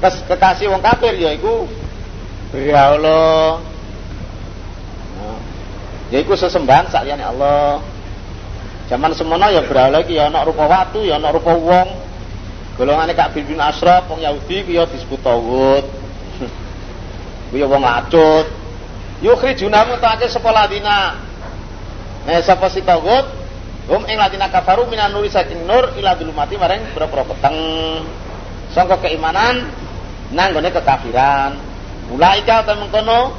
Kes 0.00 0.16
kekasih 0.24 0.72
wong 0.72 0.80
kafir 0.80 1.12
ya 1.20 1.36
iku 1.36 1.68
ya 2.56 2.96
Allah. 2.96 3.60
Ya 6.08 6.24
iku 6.24 6.32
sesembahan 6.40 6.88
saliyane 6.88 7.20
Allah. 7.22 7.84
Zaman 8.88 9.12
semono 9.12 9.46
ya 9.52 9.60
berhala 9.60 10.02
iki 10.02 10.16
ya 10.16 10.32
ana 10.32 10.40
rupa 10.40 10.64
watu 10.64 11.04
ya 11.04 11.20
ana 11.20 11.28
rupa 11.36 11.52
wong. 11.52 12.09
Golongane 12.78 13.12
Kak 13.18 13.34
bin 13.34 13.58
Ashraf 13.58 14.06
wong 14.06 14.22
Yahudi 14.22 14.62
ku 14.66 14.70
ya 14.70 14.86
disebut 14.86 15.20
tawud. 15.20 15.84
Ku 17.50 17.54
ya 17.58 17.66
wong 17.66 17.82
lacut. 17.82 18.46
Yukhrijuna 19.20 19.84
mutake 19.90 20.30
sapa 20.30 20.48
ladina. 20.54 21.18
Eh 22.30 22.40
sapa 22.46 22.70
si 22.70 22.80
tawud? 22.80 23.26
Hum 23.90 24.06
ing 24.06 24.16
ladina 24.16 24.46
kafaru 24.48 24.86
minan 24.86 25.10
nuri 25.10 25.28
saking 25.28 25.66
nur 25.66 25.92
ila 25.98 26.14
mati 26.30 26.54
mareng 26.54 26.94
pira-pira 26.94 27.26
peteng. 27.26 27.58
Sangka 28.70 29.02
keimanan 29.02 29.66
nanggone 30.30 30.70
kekafiran. 30.70 31.58
Ulaika 32.14 32.62
ta 32.64 32.78
mengkono 32.78 33.34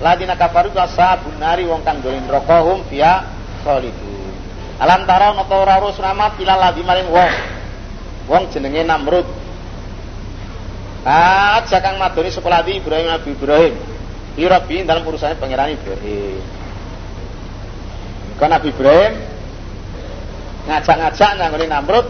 ladina 0.00 0.38
kafaru 0.38 0.70
kasabun 0.72 1.36
nari 1.42 1.66
wong 1.66 1.82
kang 1.82 2.00
dolen 2.00 2.22
neraka 2.24 2.62
hum 2.64 2.86
fiya 2.88 3.26
khalidun. 3.66 4.32
Alam 4.80 5.04
tara 5.04 5.36
napa 5.36 5.52
ora 5.52 5.76
urus 5.84 6.00
rahmat 6.00 6.40
ila 6.40 6.54
ladhi 6.56 6.80
maring 6.80 7.10
wong 7.12 7.59
wong 8.26 8.50
jenenge 8.52 8.82
Namrud. 8.84 9.28
Aja 11.00 11.80
kang 11.80 11.96
madoni 11.96 12.28
sekolah 12.28 12.60
di 12.60 12.76
Ibrahim 12.76 13.08
Nabi 13.08 13.28
Ibrahim. 13.32 13.74
Irabi 14.36 14.84
dalam 14.84 15.04
urusannya 15.08 15.40
pangeran 15.40 15.76
Ibrahim. 15.76 16.40
Kan 18.36 18.52
Nabi 18.52 18.68
Ibrahim 18.72 19.12
ngajak-ngajak 20.68 21.30
nyanggoni 21.40 21.66
Namrud 21.68 22.06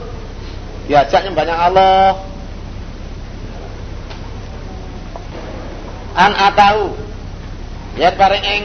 diajak 0.90 1.23
banyak 1.31 1.55
Allah. 1.55 2.18
An 6.18 6.35
atau 6.35 6.99
ya 7.94 8.11
paring 8.18 8.42
ing 8.42 8.62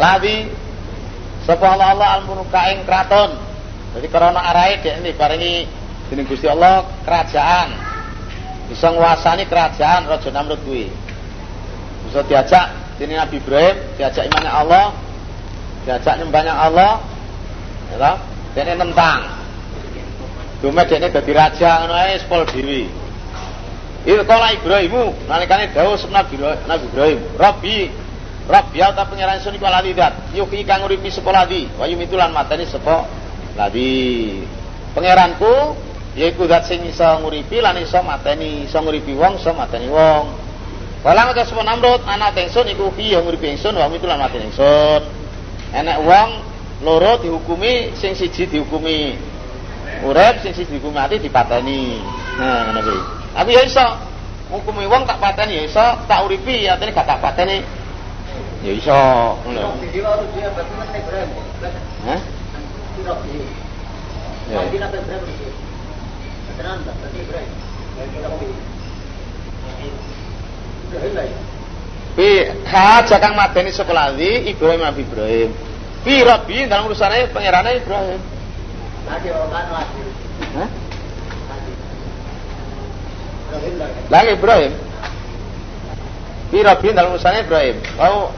lawi 0.00 0.48
sapa 1.44 1.68
Allah 1.68 2.16
al 2.16 2.24
munuka 2.24 2.64
kraton. 2.88 3.36
Jadi 3.92 4.06
karena 4.08 4.40
arai 4.40 4.80
dek 4.80 5.04
ini 5.04 5.12
paringi 5.12 5.54
Dening 6.12 6.28
Gusti 6.28 6.44
Allah 6.44 6.84
kerajaan. 7.08 7.72
Bisa 8.68 8.92
nguasani 8.92 9.48
kerajaan 9.48 10.04
Raja 10.04 10.28
Namrud 10.28 10.60
kuwi. 10.60 10.92
Bisa 12.04 12.20
diajak 12.28 12.68
dening 13.00 13.16
Nabi 13.16 13.40
Ibrahim, 13.40 13.80
diajak 13.96 14.28
imannya 14.28 14.52
Allah, 14.52 14.92
diajak 15.88 16.20
nyembahnya 16.20 16.52
Allah. 16.52 17.00
Ya? 17.96 18.20
Dene 18.52 18.76
nentang. 18.76 19.40
Dume 20.60 20.84
dekne 20.84 21.08
dadi 21.08 21.32
raja 21.32 21.80
ngono 21.80 21.96
ae 21.96 22.20
sepol 22.20 22.44
dhewe. 22.44 22.92
Itu 24.04 24.22
kala 24.28 24.52
Ibrahimu 24.52 25.26
nalikane 25.32 25.72
dawuh 25.72 25.96
Nabi 26.12 26.36
Nabi 26.68 26.84
Ibrahim, 26.92 27.18
Rabbi 27.40 27.76
Rabbi 28.52 28.78
ta 28.84 29.08
pangeran 29.08 29.40
sun 29.40 29.56
iku 29.56 29.64
lalidat. 29.64 30.12
Yuki 30.36 30.60
kang 30.68 30.84
uripi 30.84 31.08
sapa 31.08 31.32
ladi, 31.32 31.72
wa 31.80 31.88
yumitulan 31.88 32.36
mateni 32.36 32.68
sapa 32.68 33.08
ladi. 33.56 34.44
Pangeranku 34.92 35.72
yaiku 36.12 36.44
zat 36.44 36.68
sing 36.68 36.84
iso 36.84 37.04
nguripi 37.24 37.64
lan 37.64 37.80
iso 37.80 38.00
mateni 38.04 38.68
iso 38.68 38.78
nguripi 38.84 39.16
wong 39.16 39.40
iso 39.40 39.52
mateni 39.56 39.88
wong. 39.88 40.28
Walang 41.02 41.34
utas 41.34 41.50
pun 41.50 41.66
Namrud 41.66 42.06
anak 42.06 42.38
ingsun 42.38 42.68
iku 42.70 42.92
fi 42.94 43.16
yang 43.16 43.24
nguripi 43.24 43.56
ingsun 43.56 43.74
wa 43.74 43.88
mitu 43.88 44.04
lan 44.04 44.20
mateni 44.20 44.52
ingsun. 44.52 45.02
Enek 45.72 45.98
wong 46.04 46.28
loro 46.84 47.16
dihukumi 47.24 47.96
sing 47.96 48.12
siji 48.12 48.44
dihukumi. 48.44 49.16
Urip 50.04 50.44
sing 50.44 50.52
siji 50.52 50.76
dihukumi 50.76 51.00
mati 51.00 51.16
dipateni. 51.16 52.04
Nah 52.36 52.68
ngono 52.68 52.80
kuwi. 52.84 53.00
Aku 53.32 53.48
ya 53.48 53.62
iso 53.64 53.86
hukumi 54.52 54.84
wong 54.84 55.08
tak 55.08 55.16
pateni 55.16 55.58
ya 55.58 55.64
iso 55.64 55.86
tak 56.04 56.28
uripi 56.28 56.68
artine 56.68 56.92
gak 56.92 57.08
tak 57.08 57.24
pateni. 57.24 57.64
Ya 58.60 58.72
iso 58.76 58.98
ngono. 59.48 59.80
Hah? 62.04 62.20
Ya. 64.52 64.58
Pi 72.12 72.28
haja 72.68 73.16
kang 73.16 73.34
madeni 73.34 73.72
sekolah 73.72 74.14
di 74.14 74.52
Ibrahim 74.52 74.84
Nabi 74.84 75.02
Ibrahim. 75.02 75.50
Pi 76.06 76.14
Rabbi 76.22 76.68
dalam 76.68 76.86
urusannya 76.86 77.32
pangerannya 77.34 77.82
Ibrahim. 77.82 78.20
Hah? 80.54 80.68
Lagi 84.12 84.30
Ibrahim. 84.36 84.72
Pi 86.52 86.58
Rabbi 86.60 86.88
dalam 86.92 87.16
urusannya 87.16 87.42
Ibrahim. 87.48 87.76
Oh. 87.96 88.28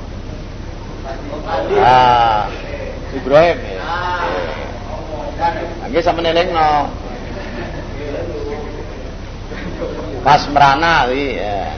Ah. 1.83 2.49
Ibrahim 3.15 3.59
ya. 3.59 3.79
Lagi 5.85 5.99
sama 6.01 6.25
neleng 6.25 6.51
no. 6.55 7.04
Pas 10.25 10.41
merana 10.49 11.05
wi 11.13 11.37
ya. 11.37 11.77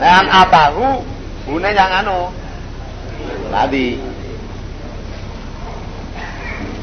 Dan 0.00 0.24
atahu 0.32 1.04
bune 1.44 1.70
yang 1.76 1.92
anu 1.92 2.32
tadi. 3.52 4.00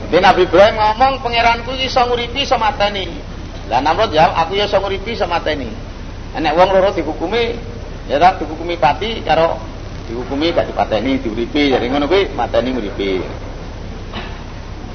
Jadi 0.05 0.21
Nabi 0.21 0.45
Ibrahim 0.45 0.77
ngomong 0.77 1.13
pangeranku 1.25 1.73
iso 1.81 1.97
nguripi 2.05 2.45
iso 2.45 2.61
mateni. 2.61 3.09
Lah 3.65 3.81
Namrud 3.81 4.13
jawab 4.13 4.37
aku 4.45 4.53
ya 4.53 4.69
iso 4.69 4.77
nguripi 4.77 5.17
iso 5.17 5.25
mateni. 5.25 5.73
Enek 6.37 6.53
wong 6.53 6.69
loro 6.69 6.93
dihukumi 6.93 7.57
ya 8.05 8.21
tak 8.21 8.45
dihukumi 8.45 8.77
pati 8.77 9.25
karo 9.25 9.57
dihukumi 10.05 10.53
gak 10.53 10.69
dipateni 10.69 11.17
diuripi 11.17 11.73
jadi 11.73 11.89
ngono 11.89 12.05
kuwi 12.05 12.29
mateni 12.37 12.69
nguripi. 12.77 13.25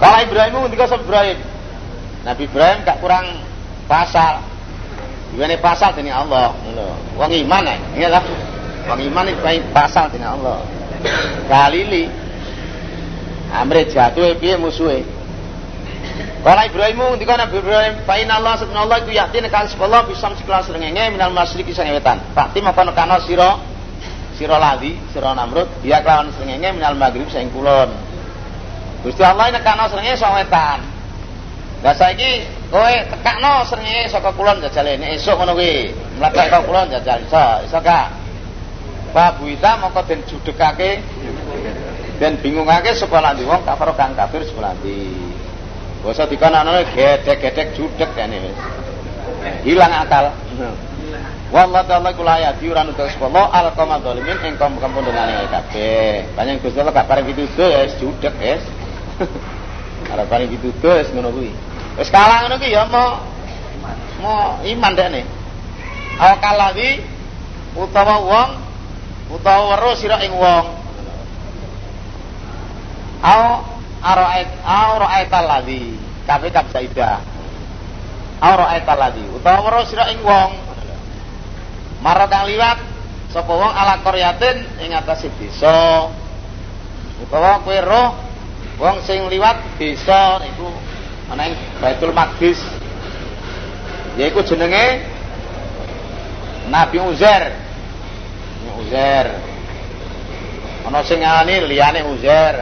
Kalau 0.00 0.18
Ibrahim 0.24 0.64
ngendika 0.64 0.88
sapa 0.88 1.04
Ibrahim? 1.04 1.38
Nabi 2.24 2.42
Ibrahim 2.48 2.78
gak 2.88 2.98
kurang 3.04 3.44
pasal. 3.84 4.40
Gimana 5.36 5.60
pasal 5.60 5.92
dening 5.92 6.16
Allah 6.16 6.56
ngono. 6.66 6.96
Wong 7.20 7.30
iman 7.46 7.62
ya, 7.68 7.76
iya 7.94 8.08
lah. 8.08 8.24
Wong 8.88 9.00
iman 9.12 9.28
iki 9.28 9.60
pasal 9.76 10.08
dening 10.08 10.26
Allah. 10.26 10.64
Galili 11.46 12.08
Amre 13.50 13.84
jatuh 13.86 14.38
piye 14.40 14.56
musuhe? 14.56 15.02
Kalau 16.40 16.62
Ibrahim 16.64 17.12
ngendika 17.12 17.36
Nabi 17.36 17.60
Ibrahim, 17.60 17.94
fa 18.08 18.16
inna 18.16 18.40
Allah 18.40 18.56
subhanahu 18.56 19.04
iku 19.04 19.12
yakti 19.12 19.44
nekan 19.44 19.68
sekolah 19.68 20.08
bisa 20.08 20.32
sekelas 20.32 20.72
rengenge 20.72 21.12
minal 21.12 21.36
masyriki 21.36 21.76
sang 21.76 21.92
wetan. 21.92 22.16
Pakti 22.32 22.64
maka 22.64 22.80
nekano 22.88 23.20
sira 23.20 23.60
sira 24.40 24.56
ladi, 24.56 24.96
sira 25.12 25.36
Namrud, 25.36 25.68
dia 25.84 26.00
kelawan 26.00 26.32
srengenge 26.32 26.72
minal 26.72 26.96
maghrib 26.96 27.28
sang 27.28 27.52
kulon. 27.52 27.92
Gusti 29.00 29.22
Allah 29.24 29.48
nekano 29.48 29.88
srengenge 29.88 30.20
sang 30.20 30.36
wetan. 30.36 30.80
Lah 31.80 31.96
saiki 31.96 32.44
kowe 32.68 32.92
tekakno 33.08 33.64
srengenge 33.64 34.12
saka 34.12 34.28
kulon 34.36 34.60
jajal 34.60 34.84
ini 34.84 35.16
esuk 35.16 35.40
ngono 35.40 35.56
kuwi. 35.56 35.88
Mlebet 36.20 36.52
kulon 36.68 36.92
jajal 36.92 37.24
iso, 37.24 37.44
iso 37.64 37.78
gak? 37.80 38.12
Pak 39.10 39.42
Buita 39.42 39.74
moko 39.80 40.04
den 40.06 40.22
dan 42.20 42.36
bingungake 42.44 42.92
sekolah 42.92 43.32
di 43.32 43.48
wong 43.48 43.64
kafir 43.64 43.90
kang 43.96 44.12
kafir 44.12 44.44
sekolah 44.44 44.76
di. 44.84 45.08
Basa 46.00 46.24
dikanane 46.24 46.84
gedek-gedek 46.96 47.76
judek 47.76 48.08
kene 48.16 48.40
wis. 48.40 48.58
Hilang 49.64 49.92
akal. 49.92 50.32
Wallahu 51.50 51.84
ta'ala 51.84 52.14
kula 52.14 52.40
ayat 52.40 52.62
ora 52.62 52.86
nutus 52.86 53.16
Allah 53.18 53.50
al 53.50 53.68
qawma 53.74 53.98
zalimin 54.00 54.38
ing 54.46 54.54
kaum 54.56 54.80
kampung 54.80 55.04
dongane 55.04 55.44
kabeh. 55.48 56.24
Panjang 56.36 56.56
Gusti 56.62 56.78
Allah 56.80 56.94
gak 56.94 57.08
pareng 57.08 57.24
pituduh 57.28 57.68
ya 57.68 57.84
judek 58.00 58.32
wis. 58.40 58.62
Ora 60.10 60.24
pareng 60.24 60.48
pituduh 60.48 60.96
wis 60.96 61.12
ngono 61.12 61.28
kuwi. 61.30 61.52
Wis 62.00 62.08
kalah 62.08 62.46
ngono 62.46 62.56
ki 62.56 62.72
ya 62.72 62.88
mau 62.88 63.20
mau 64.24 64.60
iman 64.64 64.92
dekne. 64.96 65.22
Aw 66.20 66.34
kalawi 66.40 67.04
utawa 67.76 68.16
wong 68.24 68.50
utawa 69.36 69.76
weruh 69.76 69.94
sira 69.96 70.24
ing 70.24 70.32
wong. 70.32 70.66
Aw 73.20 73.42
araait 74.00 74.50
aw 74.64 74.90
ra'aital 75.04 75.44
ladzi 75.44 76.00
kafe 76.24 76.48
kap 76.48 76.72
saidah. 76.72 77.20
Aw 78.40 78.52
ra'aital 78.56 78.98
ladzi 78.98 79.24
utawa 79.36 79.68
weruh 79.68 79.84
sira 79.84 80.08
ing 80.12 80.24
wong. 80.24 80.50
Mara 82.00 82.24
kang 82.32 82.48
liwat 82.48 82.80
sapa 83.28 83.52
wong 83.52 83.72
ala 83.76 84.00
qaryatin 84.00 84.80
ing 84.80 84.96
atase 84.96 85.28
desa. 85.36 86.08
Utawa 87.20 87.60
kowe 87.60 87.76
roh 87.84 88.29
wong 88.80 89.04
sing 89.04 89.28
liwat 89.28 89.76
desa 89.76 90.40
niku 90.40 90.72
ana 91.28 91.52
ing 91.52 91.54
Baitul 91.78 92.16
Maqdis. 92.16 92.58
Yaiku 94.16 94.40
jenenge 94.42 95.04
Nabi 96.72 96.98
Uzair. 96.98 97.52
Uzair. 98.80 99.36
Ana 100.88 101.04
sing 101.04 101.20
ngarani 101.20 101.68
liyane 101.68 102.00
Uzair. 102.08 102.56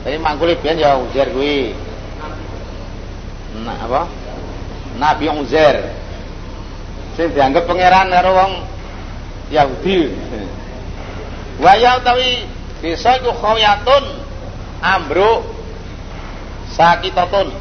Tapi 0.00 0.16
mangkule 0.16 0.56
biyen 0.64 0.80
ya 0.80 0.96
Uzair 0.96 1.28
kuwi. 1.28 1.76
Nah, 3.60 3.76
apa? 3.84 4.02
Nabi 4.96 5.28
Uzair. 5.28 5.92
Sing 7.20 7.36
dianggap 7.36 7.68
pangeran 7.68 8.08
karo 8.08 8.32
wong 8.32 8.52
Yahudi. 9.52 10.08
Wa 11.62 11.76
ya 11.76 12.00
utawi 12.00 12.48
desa 12.80 13.20
iku 13.20 13.36
khawiyatun 13.36 14.19
ambruk 14.80 15.44
sakitatun 16.72 17.52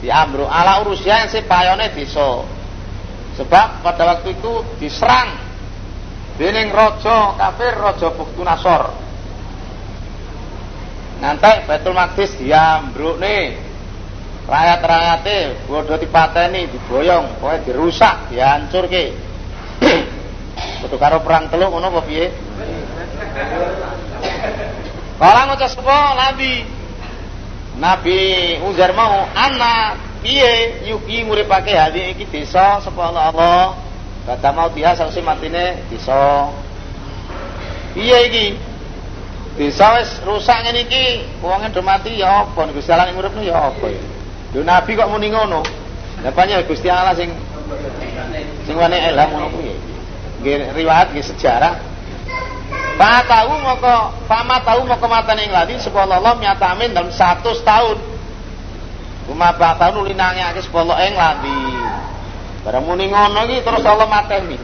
di 0.00 0.08
ambruk 0.08 0.46
ala 0.46 0.82
urusia 0.86 1.26
yang 1.26 1.30
sepayone 1.30 1.92
desa. 1.92 2.46
Sebab 3.36 3.84
pada 3.84 4.16
waktu 4.16 4.32
itu 4.32 4.64
diserang 4.80 5.36
dening 6.40 6.72
raja 6.72 7.36
kafir 7.36 7.76
raja 7.76 8.08
Buktu 8.16 8.40
Nasor. 8.40 8.92
Nanti 11.20 11.64
Betul 11.68 11.92
Maqdis 11.96 12.36
diambruk 12.40 13.20
nih 13.20 13.56
rakyat-rakyate 14.46 15.66
bodoh 15.66 15.98
dipateni 15.98 16.70
diboyong 16.70 17.42
pokoknya 17.42 17.66
dirusak 17.66 18.30
dihancurke 18.30 19.10
Kudu 20.80 20.96
karo 21.02 21.18
perang 21.20 21.50
teluk 21.50 21.68
ngono 21.74 21.98
apa? 21.98 22.30
Kala 25.16 25.48
ngucap 25.48 25.72
sapa 25.72 26.12
Nabi. 26.12 26.60
Nabi 27.80 28.20
Uzair 28.68 28.92
mau 28.92 29.24
anak 29.32 29.96
piye 30.20 30.84
yuki 30.88 31.24
nguripake 31.24 31.72
hadi 31.72 32.12
iki 32.12 32.24
desa 32.28 32.80
sapa 32.84 33.12
Allah 33.12 33.76
kata 34.28 34.48
mau 34.52 34.68
dia 34.72 34.92
sause 34.96 35.20
matine 35.24 35.80
desa 35.88 36.52
piye 37.96 38.16
iki 38.28 38.44
desa 39.56 39.96
wis 40.00 40.20
rusak 40.24 40.68
ngene 40.68 40.84
iki 40.84 41.04
wonge 41.40 41.72
do 41.72 41.80
mati 41.80 42.20
ya 42.20 42.44
apa? 42.44 42.68
Gusti 42.72 42.92
Allah 42.92 43.08
nguripno 43.12 43.40
ya 43.40 43.72
apa? 43.72 43.88
Ya 43.88 44.00
Lho 44.52 44.64
Nabi 44.64 44.96
kok 44.96 45.08
muni 45.08 45.32
ngono? 45.32 45.64
Lah 46.24 46.32
Gusti 46.64 46.92
Allah 46.92 47.16
sing 47.16 47.32
sing 48.68 48.76
wane 48.76 49.00
ilham 49.00 49.32
ngono 49.32 49.48
kuwi. 49.48 49.72
Riwayat 50.76 51.16
nggih 51.16 51.24
sejarah 51.24 51.95
Pak 52.96 53.28
tahu 53.28 53.52
moko 53.60 53.94
fama 54.24 54.56
tahu 54.64 54.88
moko 54.88 55.04
mata 55.04 55.36
ning 55.36 55.52
ladi 55.52 55.76
Allah 55.76 56.32
nyatamin 56.40 56.96
dalam 56.96 57.12
satu 57.12 57.52
tahun. 57.60 58.00
Cuma 59.28 59.52
pak 59.52 59.76
tahu 59.76 60.00
nulinange 60.00 60.40
akeh 60.40 60.64
sepuluh 60.64 60.96
ing 61.04 61.12
ladi. 61.12 61.60
Barang 62.64 62.88
muni 62.88 63.12
ngono 63.12 63.44
iki 63.46 63.60
terus 63.60 63.84
Allah 63.84 64.08
mateni. 64.08 64.56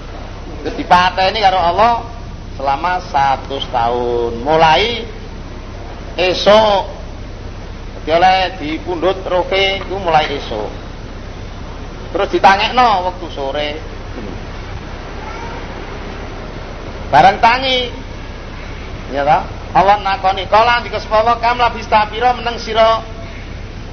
Terus 0.65 0.75
dipateni 0.81 1.45
karo 1.45 1.61
Allah 1.61 2.09
selama 2.57 3.05
satu 3.13 3.61
tahun. 3.69 4.41
Mulai 4.41 5.05
esok 6.17 7.05
Jadi 8.03 8.19
oleh 8.19 8.39
dipundhut 8.59 9.23
roke 9.31 9.79
itu 9.79 9.95
mulai 9.95 10.27
esok. 10.35 10.71
Terus 12.11 12.29
ditangekno 12.35 13.07
waktu 13.07 13.27
sore. 13.31 13.71
Barang 17.15 17.39
tangi. 17.39 18.02
Ya 19.13 19.23
ta? 19.29 19.45
Allah 19.77 20.01
nakoni 20.01 20.49
kala 20.49 20.81
dikesepolo 20.85 21.37
kam 21.41 21.61
labis 21.61 21.89
tapira 21.89 22.33
meneng 22.33 22.57
sira 22.61 23.05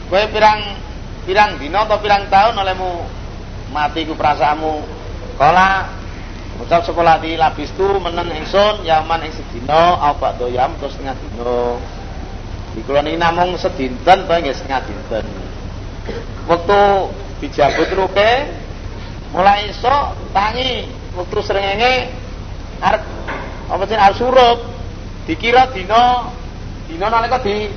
kowe 0.07 0.23
pirang 0.31 0.79
pirang 1.23 1.59
dina 1.59 1.83
atau 1.87 1.99
pirang 1.99 2.27
tahun 2.31 2.55
olehmu 2.55 3.03
mati 3.71 4.07
ku 4.07 4.15
perasaanmu 4.15 4.83
kala 5.39 5.99
Ucap 6.59 6.83
sekolah 6.83 7.23
di 7.23 7.39
labis 7.39 7.71
tu 7.79 7.87
meneng 8.03 8.35
ingsun 8.35 8.83
yaman 8.83 9.23
ing 9.23 9.31
sedina 9.31 9.95
apa 9.95 10.35
do 10.35 10.51
yam 10.51 10.75
terus 10.75 10.91
setengah 10.91 11.15
dino. 11.15 11.79
Di 12.75 12.83
kula 12.83 12.99
namung 12.99 13.55
sedinten 13.55 14.27
to 14.27 14.33
nggih 14.35 14.51
setengah 14.51 14.83
dinten. 14.83 15.25
Waktu 16.51 16.81
dijabut 17.39 17.89
ruke 17.95 18.31
mulai 19.31 19.71
esuk 19.71 20.19
tangi 20.35 20.91
waktu 21.15 21.37
srengenge 21.47 22.11
arep 22.83 23.07
apa 23.71 23.83
sih 23.87 23.95
arep 23.95 24.59
dikira 25.29 25.69
dina 25.69 26.33
dina 26.89 27.05
nalika 27.13 27.37
di 27.45 27.69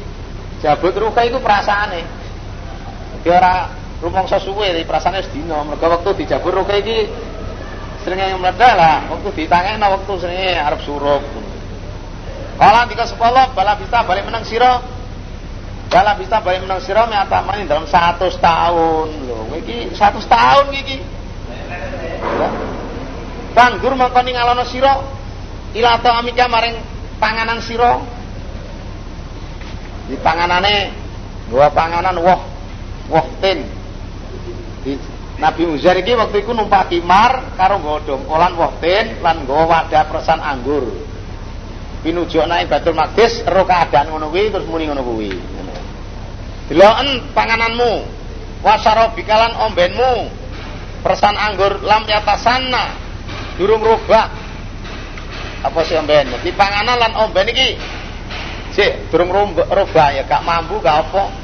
jabut 0.65 0.97
ruke 0.97 1.21
iku 1.29 1.37
perasaane. 1.45 2.01
Iki 3.21 3.29
ora 3.29 3.69
rumangsa 4.01 4.41
suwe 4.41 4.73
perasaane 4.88 5.21
sedina 5.29 5.61
mergo 5.61 5.85
wektu 5.93 6.25
dijabut 6.25 6.57
ruke 6.57 6.81
iki 6.81 6.99
Seringe 8.03 8.35
meledak 8.35 8.75
lah, 8.75 9.07
waktu 9.15 9.31
ditangekno 9.31 9.87
waktu 9.87 10.12
seringe 10.19 10.59
arep 10.59 10.83
surup. 10.83 11.23
Kala 12.59 12.91
tiga 12.91 13.07
sepuluh 13.07 13.55
bala 13.55 13.79
bisa 13.79 14.03
balik 14.03 14.27
menang 14.27 14.43
siro. 14.43 14.83
Bala 15.87 16.19
bisa 16.19 16.43
balik 16.43 16.67
menang 16.67 16.83
siro 16.83 17.07
me 17.07 17.15
atamani 17.15 17.62
dalam 17.62 17.87
satu 17.87 18.27
tahun 18.43 19.09
loh. 19.31 19.47
Iki 19.55 19.95
satu 19.95 20.19
tahun 20.27 20.75
iki. 20.83 20.99
Banjur 23.55 23.95
mongko 23.95 24.21
ningalono 24.27 24.67
siro. 24.67 24.95
Ila 25.79 26.03
ta 26.03 26.19
amika 26.19 26.51
maring 26.51 26.75
panganan 27.22 27.62
siro. 27.62 28.02
Di 30.11 30.18
panganane 30.18 30.90
dua 31.46 31.70
panganan 31.70 32.18
woh 32.18 32.40
woh 33.14 33.26
tin. 33.38 33.62
Di 34.82 34.98
Nabi 35.38 35.62
Uzair 35.70 36.02
iki 36.02 36.18
waktu 36.18 36.42
itu 36.42 36.50
numpak 36.50 36.90
kimar 36.90 37.54
karo 37.54 37.78
nggawa 37.78 38.02
dongkolan 38.02 38.52
woh 38.58 38.72
tin 38.82 39.22
lan 39.22 39.46
nggawa 39.46 39.70
wadah 39.70 40.02
persan 40.11 40.42
anggur. 40.42 40.90
Pinuju 42.02 42.42
ing 42.42 42.66
Baitul 42.66 42.98
Maqdis 42.98 43.46
ero 43.46 43.62
keadaan 43.62 44.11
ngono 44.11 44.35
terus 44.35 44.66
muni 44.66 44.90
ngono 44.90 45.06
kuwi. 45.06 45.30
Deloken 46.66 47.30
pangananmu 47.30 47.92
wasaro 48.66 49.14
bikalan 49.14 49.54
ombenmu 49.70 50.26
persan 51.06 51.38
anggur 51.38 51.78
lam 51.87 52.02
yatasanna 52.06 52.98
durung 53.54 53.82
rubah 53.82 54.41
apa 55.62 55.81
sih 55.87 55.94
omben 55.96 56.31
di 56.42 56.51
panganan 56.53 56.98
lan 56.98 57.12
omben 57.14 57.46
iki 57.48 57.79
sik 58.75 59.11
durung 59.14 59.31
rubah 59.55 60.09
ya 60.14 60.22
gak 60.27 60.42
mampu 60.42 60.83
gak 60.83 61.07
apa 61.09 61.42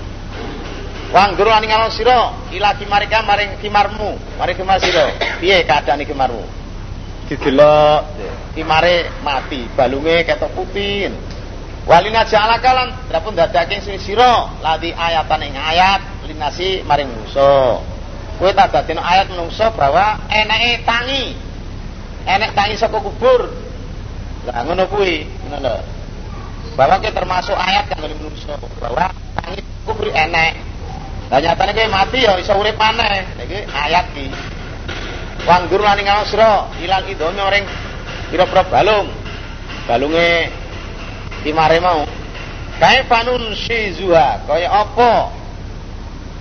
Wanggur 1.09 1.49
lan 1.49 1.65
ngalon 1.65 1.89
sira 1.89 2.37
ila 2.53 2.77
kimarika 2.77 3.25
maring 3.25 3.57
kimarmu, 3.65 4.21
maring 4.37 4.57
kimar 4.61 4.77
sira. 4.77 5.09
Piye 5.41 5.65
keadaan 5.65 6.05
kimarmu? 6.05 6.45
Didelok 7.33 8.13
kimare 8.53 9.09
mati, 9.25 9.65
balunge 9.73 10.29
ketok 10.29 10.53
putih. 10.53 11.09
Walina 11.89 12.29
ja'alaka 12.29 12.71
lan 12.77 12.89
dapun 13.09 13.33
dadake 13.33 13.81
sing 13.81 13.97
sira 13.97 14.53
ladi 14.61 14.93
ayatan 14.93 15.49
ing 15.49 15.57
ayat 15.57 16.29
linasi 16.29 16.85
maring 16.85 17.09
musa. 17.09 17.81
Kowe 18.37 18.53
tak 18.53 18.69
dadekno 18.77 19.01
ayat 19.01 19.33
menungso 19.33 19.65
bahwa 19.73 20.21
eneke 20.29 20.85
tangi. 20.85 21.33
Enek 22.29 22.53
tangi 22.53 22.77
saka 22.77 23.01
kubur. 23.01 23.49
Lah 24.47 24.63
ngono 24.63 24.87
kuwi, 24.87 25.27
ngono 25.49 25.57
lho. 25.59 25.77
Bahwa 26.79 27.03
kita 27.03 27.19
termasuk 27.19 27.59
ayat 27.59 27.91
yang 27.91 28.07
menungso 28.07 28.55
bahwa 28.79 29.11
tangi 29.35 29.61
kubur 29.83 30.15
enek. 30.15 30.63
Lah 31.27 31.43
nyatane 31.43 31.75
kowe 31.75 31.89
mati 31.91 32.23
ya 32.23 32.39
iso 32.39 32.55
urip 32.55 32.79
maneh. 32.79 33.27
Iki 33.43 33.59
ayat 33.67 34.07
iki. 34.15 34.31
Wanggur 35.43 35.83
lan 35.83 35.99
ing 35.99 36.07
asra 36.07 36.71
ilang 36.79 37.09
idome 37.11 37.41
orang 37.43 37.67
pira-pira 38.31 38.63
balung. 38.71 39.11
Balunge 39.91 40.53
timare 41.43 41.83
mau. 41.83 42.07
Kae 42.79 43.03
fanun 43.11 43.59
zuha, 43.99 44.47
kaya 44.47 44.71
apa 44.71 45.35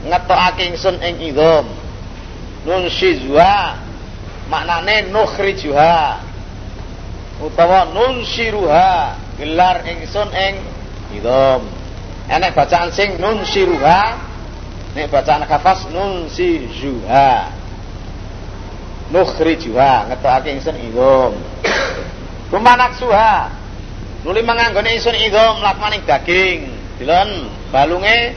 ngetokake 0.06 0.70
ingsun 0.70 1.02
ing 1.02 1.34
idom. 1.34 1.66
Nun 2.62 2.86
zuha 2.94 3.74
maknane 4.52 5.10
nukhrijuha 5.10 6.27
utawa 7.42 7.90
nun 7.94 8.26
siruha 8.26 9.18
gelar 9.38 9.86
ingsun 9.86 10.30
ing 10.34 10.56
idom. 11.18 11.66
Enek 12.28 12.54
bacaan 12.58 12.92
sing 12.92 13.22
nun 13.22 13.46
siruha 13.48 14.28
Nek 14.98 15.14
bacaan 15.14 15.46
kafas 15.46 15.86
nun 15.94 16.26
si 16.26 16.66
juha. 16.74 17.54
Nukhrijuha 19.14 20.10
ngetokake 20.10 20.58
ingsun 20.58 20.74
idhom. 20.90 21.38
Kumanak 22.50 22.98
suha. 22.98 23.54
Nuli 24.26 24.42
manganggone 24.42 24.98
ingsun 24.98 25.14
idhom 25.22 25.62
lakmaning 25.62 26.02
daging. 26.02 26.74
Dilon 26.98 27.46
balunge 27.70 28.34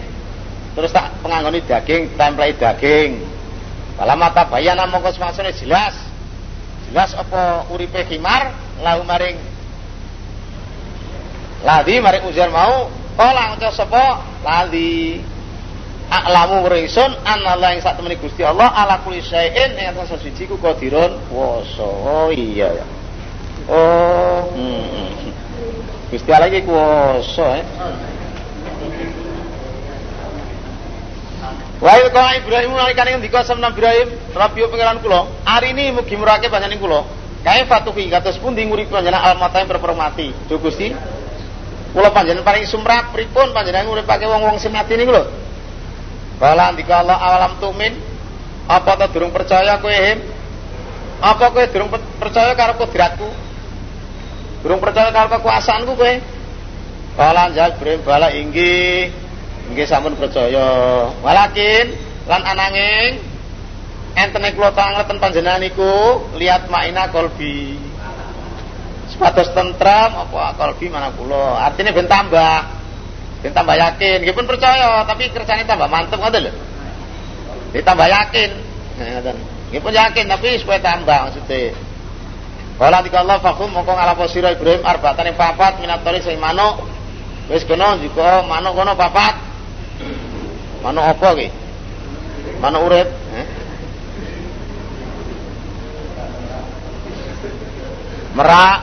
terus 0.77 0.93
tak 0.93 1.17
penganggone 1.25 1.65
daging, 1.65 2.13
templei 2.21 2.53
daging. 2.53 3.25
Kala 3.97 4.13
mata 4.21 4.45
bayana 4.45 4.85
mongko 4.85 5.17
semaksane 5.17 5.57
jelas. 5.57 5.97
Jelas 6.93 7.17
apa 7.17 7.73
uripe 7.73 8.05
khimar 8.05 8.53
lahu 8.81 9.05
maring 9.05 9.37
Ladi 11.61 12.01
maring 12.01 12.25
ujar 12.25 12.49
mau 12.49 12.89
kala 13.21 13.53
ngucap 13.53 13.77
sapa 13.77 14.25
ladi 14.41 15.21
aklamu 16.09 16.65
ringsun 16.65 17.13
anallah 17.23 17.77
yang 17.77 17.85
saat 17.85 18.01
temani 18.01 18.17
Gusti 18.17 18.41
Allah 18.41 18.73
ala 18.73 19.05
kulli 19.05 19.21
syai'in 19.21 19.77
ing 19.77 19.93
atas 19.93 20.17
suci 20.25 20.49
ku 20.49 20.57
qadirun 20.57 21.21
kuwasa. 21.29 21.85
Oh 21.85 22.33
iya 22.33 22.81
ya. 22.81 22.87
Oh, 23.69 24.49
hmm. 24.57 25.31
Gusti 26.09 26.31
Allah 26.33 26.49
iki 26.49 26.65
kuwasa 26.65 27.61
eh. 27.61 27.67
Wahai 31.81 32.13
kau 32.13 32.21
Ibrahim 32.21 32.77
nalikane 32.77 33.17
ngendika 33.17 33.41
sampeyan 33.41 33.73
Ibrahim, 33.73 34.09
Rabbi 34.37 34.69
pengiran 34.69 35.01
kula, 35.01 35.25
hari 35.49 35.73
ini 35.73 35.97
mugi 35.97 36.13
murake 36.13 36.53
panjenengan 36.53 36.77
kula. 36.77 37.01
Kae 37.41 37.65
fatuhi 37.65 38.13
kados 38.13 38.37
pundi 38.37 38.69
nguripi 38.69 38.93
panjenengan 38.93 39.33
almatain 39.33 39.65
berpermati. 39.65 40.29
Do 40.45 40.61
Gusti. 40.61 40.93
Kula 41.91 42.13
panjenengan 42.13 42.45
paling 42.45 42.69
sumrat 42.69 43.11
pripun 43.11 43.51
panjenengan 43.57 43.89
nguripake 43.89 44.29
wong-wong 44.29 44.61
sing 44.61 44.71
mati 44.71 44.95
niku 44.95 45.11
lho. 45.11 45.25
Bala 46.37 46.73
andika 46.73 47.01
Allah 47.01 47.17
awalam 47.17 47.57
tumin 47.61 47.97
apa 48.71 48.95
ta 48.95 49.09
durung 49.09 49.33
percaya 49.33 49.81
kowe 49.81 49.91
him? 49.91 50.21
Apa 51.21 51.51
kowe 51.51 51.65
durung 51.69 51.91
percaya 51.91 52.53
karo 52.55 52.77
kodratku? 52.77 53.29
Durung 54.63 54.79
percaya 54.79 55.11
karo 55.11 55.33
kekuasaanku 55.33 55.93
kowe? 55.97 56.13
Bala 57.17 57.51
anjal 57.51 57.75
Ibrahim 57.75 58.01
bala 58.05 58.29
inggih. 58.37 59.11
Inggih 59.73 59.87
sampun 59.89 60.15
percaya. 60.15 61.09
Walakin 61.25 61.97
lan 62.29 62.43
ananging 62.45 63.30
entene 64.15 64.55
kula 64.55 64.75
tangleten 64.75 65.19
panjenengan 65.23 65.61
niku 65.63 66.25
lihat 66.39 66.67
maina 66.71 67.11
kolbi. 67.11 67.79
Sepatus 69.11 69.51
tentram 69.55 70.27
apa 70.27 70.55
kolbi 70.55 70.87
mana 70.91 71.11
kula. 71.15 71.61
Artinya 71.71 71.95
ben 71.95 72.07
tambah. 72.07 72.79
Dia 73.41 73.57
tambah 73.57 73.73
yakin, 73.73 74.21
dia 74.21 74.37
pun 74.37 74.45
percaya, 74.45 75.01
tapi 75.09 75.33
kerjanya 75.33 75.65
tambah 75.65 75.89
mantep 75.89 76.21
ngoten 76.21 76.45
lho. 76.45 76.53
Dia 77.73 77.81
tambah 77.81 78.05
yakin. 78.05 78.51
Ngoten. 79.01 79.37
Dia 79.73 79.81
pun 79.81 79.93
yakin 79.97 80.25
tapi 80.29 80.49
supaya 80.61 80.81
tambah 80.85 81.19
maksudnya. 81.31 81.73
Wala 82.81 83.05
dika 83.05 83.21
Allah 83.21 83.41
fakum 83.45 83.69
mongko 83.73 83.93
ngalapo 83.93 84.25
sira 84.29 84.57
Ibrahim 84.57 84.81
arbatan 84.85 85.33
ing 85.33 85.37
papat 85.37 85.85
minat 85.85 86.01
tori 86.01 86.21
sing 86.25 86.41
manuk. 86.41 86.85
Wis 87.49 87.65
kena 87.69 87.97
jika 88.01 88.45
manuk 88.45 88.73
kono 88.73 88.93
papat. 88.97 89.37
Manuk 90.81 91.05
apa 91.05 91.29
ki? 91.37 91.49
Manuk 92.61 92.89
urip, 92.89 93.09
eh? 93.37 93.47
Merak 98.41 98.81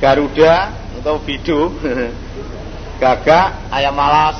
Garuda 0.00 0.72
atau 0.96 1.20
bidu 1.20 1.68
gagak, 3.02 3.52
ayam 3.68 3.92
malas. 3.92 4.34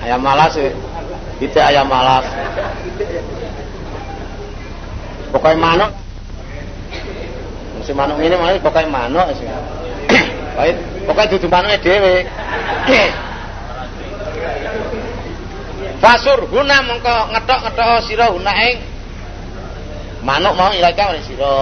Ayam 0.00 0.24
malas 0.24 0.56
ya. 0.56 0.72
Itu 1.36 1.60
ayam 1.60 1.84
malas. 1.84 2.24
Pokoknya 5.36 5.60
manuk. 5.60 5.92
Musim 7.76 7.92
manuk 7.92 8.16
ini 8.24 8.32
malah 8.32 8.56
pokoknya 8.56 8.88
manuk 8.88 9.28
sih. 9.36 9.44
Pokoknya 11.06 11.30
duduk 11.36 11.52
manuknya 11.52 11.78
dewe. 11.84 12.24
Fasur 16.02 16.48
guna 16.48 16.80
mengko 16.88 17.36
ngetok-ngetok 17.36 18.00
sira 18.08 18.32
guna 18.32 18.52
ing 18.64 18.95
manuk 20.26 20.58
mau 20.58 20.74
sira. 21.22 21.54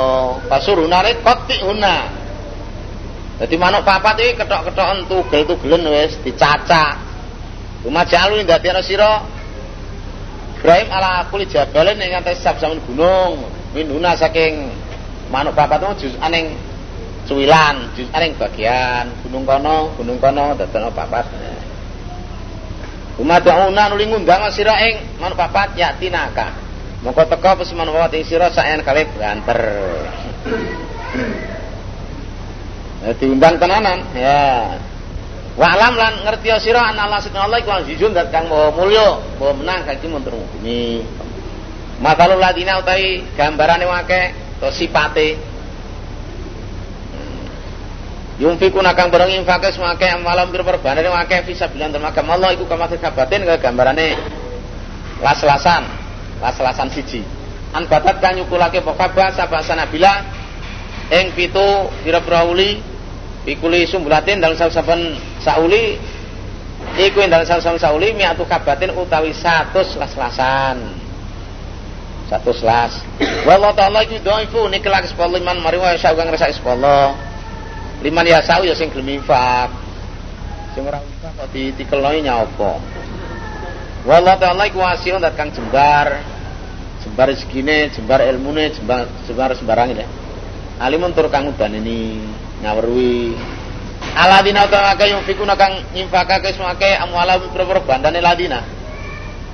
Fasur 0.49 0.81
guna 0.81 1.05
rek 1.05 1.21
kotik 1.21 1.61
guna. 1.61 2.09
Jadi 3.45 3.55
manuk 3.61 3.85
papat 3.85 4.17
iki 4.25 4.41
ketok-ketokan 4.41 5.05
tugel-tugelen 5.05 5.85
wis 5.93 6.17
dicacak. 6.25 6.97
Rumah 7.85 8.05
jalu 8.09 8.41
ndadekno 8.41 8.81
sira 8.81 9.21
Ibrahim 10.65 10.89
ala 10.89 11.29
kuli 11.29 11.45
jabalin 11.45 12.01
ing 12.01 12.17
atas 12.17 12.41
sab 12.41 12.57
zaman 12.57 12.81
gunung 12.89 13.45
minuna 13.77 14.17
saking 14.17 14.73
manuk 15.29 15.53
papat 15.53 15.85
itu 15.85 16.09
juz 16.09 16.15
aning 16.25 16.57
cuwilan 17.29 17.93
juz 17.93 18.09
aning 18.17 18.33
bagian 18.41 19.13
gunung 19.29 19.45
kono 19.45 19.93
gunung 20.01 20.17
kono 20.17 20.57
dadono 20.57 20.89
papat 20.89 21.29
Umaduna 23.21 23.93
nuli 23.93 24.09
ngundang 24.09 24.49
sira 24.57 24.81
ing 24.89 25.21
manuk 25.21 25.37
papat 25.37 25.77
yatinaka 25.77 26.64
mongko 27.05 27.23
teka 27.29 27.51
pas 27.61 27.69
manuk 27.77 27.95
papat 27.95 28.17
ing 28.19 28.25
sira 28.25 28.49
saen 28.49 28.81
kali 28.81 29.05
banter 29.15 29.61
Ya, 33.05 33.13
diundang 33.21 33.61
tenanan 33.61 34.01
ya 34.17 34.81
Wa 35.55 35.71
alam 35.71 35.95
lan 35.95 36.27
ngerti 36.27 36.51
sira 36.59 36.83
ana 36.91 37.07
Allah 37.07 37.23
subhanahu 37.23 37.47
Allah 37.47 37.61
iku 37.63 37.71
azizun 37.71 38.11
dat 38.11 38.35
kang 38.35 38.51
maha 38.51 38.75
mulya, 38.75 39.23
maha 39.39 39.55
menang 39.55 39.87
kang 39.87 40.03
muntur 40.11 40.35
bumi. 40.35 41.07
Matalul 42.03 42.43
ladina 42.43 42.83
utawi 42.83 43.23
gambarane 43.39 43.87
wake 43.87 44.35
to 44.59 44.67
sipate. 44.75 45.39
Hmm. 48.35 48.59
fikuna 48.59 48.99
kang 48.99 49.15
bareng 49.15 49.31
infake 49.31 49.71
semake 49.71 50.11
malam 50.27 50.51
bir 50.51 50.67
perbandane 50.67 51.07
wake 51.07 51.47
bilan 51.47 51.95
termagam 51.95 52.27
Allah 52.35 52.51
iku 52.51 52.67
kamathi 52.67 52.99
kabatin 52.99 53.47
ke 53.47 53.55
gambarane 53.63 54.19
las-lasan, 55.23 55.87
las-lasan 56.45 56.93
siji. 56.93 57.25
An 57.73 57.89
batat 57.89 58.21
kang 58.21 58.37
nyukulake 58.37 58.85
pokaba 58.85 59.33
sabasa 59.33 59.73
nabila 59.73 60.21
ing 61.09 61.33
pitu 61.33 61.89
pira-pira 62.05 62.45
uli 62.45 62.95
Bikuli 63.45 63.85
sumbulatin 63.85 64.41
dalam 64.41 64.57
saben 64.57 65.21
sauli 65.37 66.01
iku 66.97 67.21
dalam 67.29 67.45
saben 67.45 67.77
sauli 67.77 68.17
miatu 68.17 68.49
kabatin 68.49 68.97
utawi 68.97 69.37
satu 69.37 69.85
las-lasan. 70.01 70.81
Satu 72.25 72.57
selas. 72.57 73.05
Wallahu 73.45 73.77
ta'ala 73.77 74.01
iku 74.09 74.17
dhaifu 74.17 74.65
niki 74.73 74.89
lagi 74.89 75.13
sepuluh 75.13 75.37
liman 75.37 75.61
mari 75.61 75.77
wae 75.77 76.01
sak 76.01 76.17
kang 76.17 76.33
ngrasake 76.33 76.57
sepuluh. 76.57 77.13
Liman 78.01 78.25
ya 78.25 78.41
sau 78.41 78.65
ya 78.65 78.73
sing 78.73 78.89
gelem 78.89 79.21
infak. 79.21 79.69
Sing 80.73 80.89
ora 80.89 81.05
infak 81.05 81.37
kok 81.37 81.49
ditikeloi 81.53 82.25
nyapa. 82.25 82.81
Wallahu 84.09 84.41
ta'ala 84.41 84.73
iku 84.73 84.81
wasiun 84.81 85.21
dat 85.21 85.37
jembar. 85.37 86.17
Jembar 87.05 87.29
rezekine, 87.29 87.93
jembar 87.93 88.25
ilmune, 88.25 88.73
jembar 88.73 89.05
jembar 89.29 89.53
sembarang 89.53 89.93
ini. 89.93 90.05
Alimun 90.81 91.13
tur 91.13 91.29
kang 91.29 91.53
udaneni 91.53 92.17
ngawerui 92.65 93.37
aladina 94.17 94.65
utawa 94.65 94.97
yung 95.05 95.23
fikuna 95.29 95.53
kang 95.55 95.85
nyimfakake 95.93 96.57
semake 96.57 96.97
amwala 96.97 97.37
pira-pira 97.45 97.85
bandane 97.85 98.25
ladina. 98.25 98.65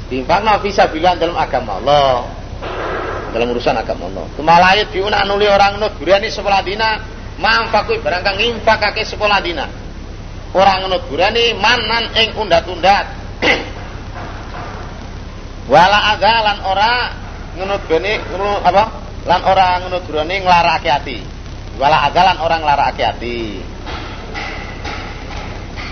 Diinfakna 0.07 0.63
fi 0.63 0.71
sabilillah 0.75 1.19
dalam 1.19 1.35
agama 1.39 1.79
Allah. 1.83 2.27
Dalam 3.31 3.47
urusan 3.55 3.75
agama 3.79 4.11
Allah. 4.11 4.27
Kemalayat 4.39 4.91
biuna 4.91 5.23
nuli 5.27 5.47
orang 5.47 5.79
nut 5.79 5.95
burani 5.99 6.31
sekolah 6.31 6.63
dina 6.67 6.99
mamfaku 7.39 7.99
barang 8.03 8.23
kang 8.27 8.37
nyimfakake 8.39 9.07
sekolah 9.07 9.39
dina 9.43 9.67
orang 10.55 10.87
nut 10.91 11.03
burani 11.07 11.55
manan 11.59 12.11
ing 12.15 12.35
undat-undat. 12.35 13.07
Wala 15.73 16.19
agalan 16.19 16.59
ora 16.67 16.93
ngenut 17.61 17.85
beni 17.85 18.17
apa 18.65 18.85
lan 19.29 19.41
ora 19.45 19.85
ngenut 19.85 20.03
burani 20.09 20.41
nglarake 20.41 20.89
ati 20.89 21.19
wala 21.77 22.09
agalan 22.09 22.41
orang 22.41 22.65
lara 22.65 22.89
hati-hati 22.89 23.61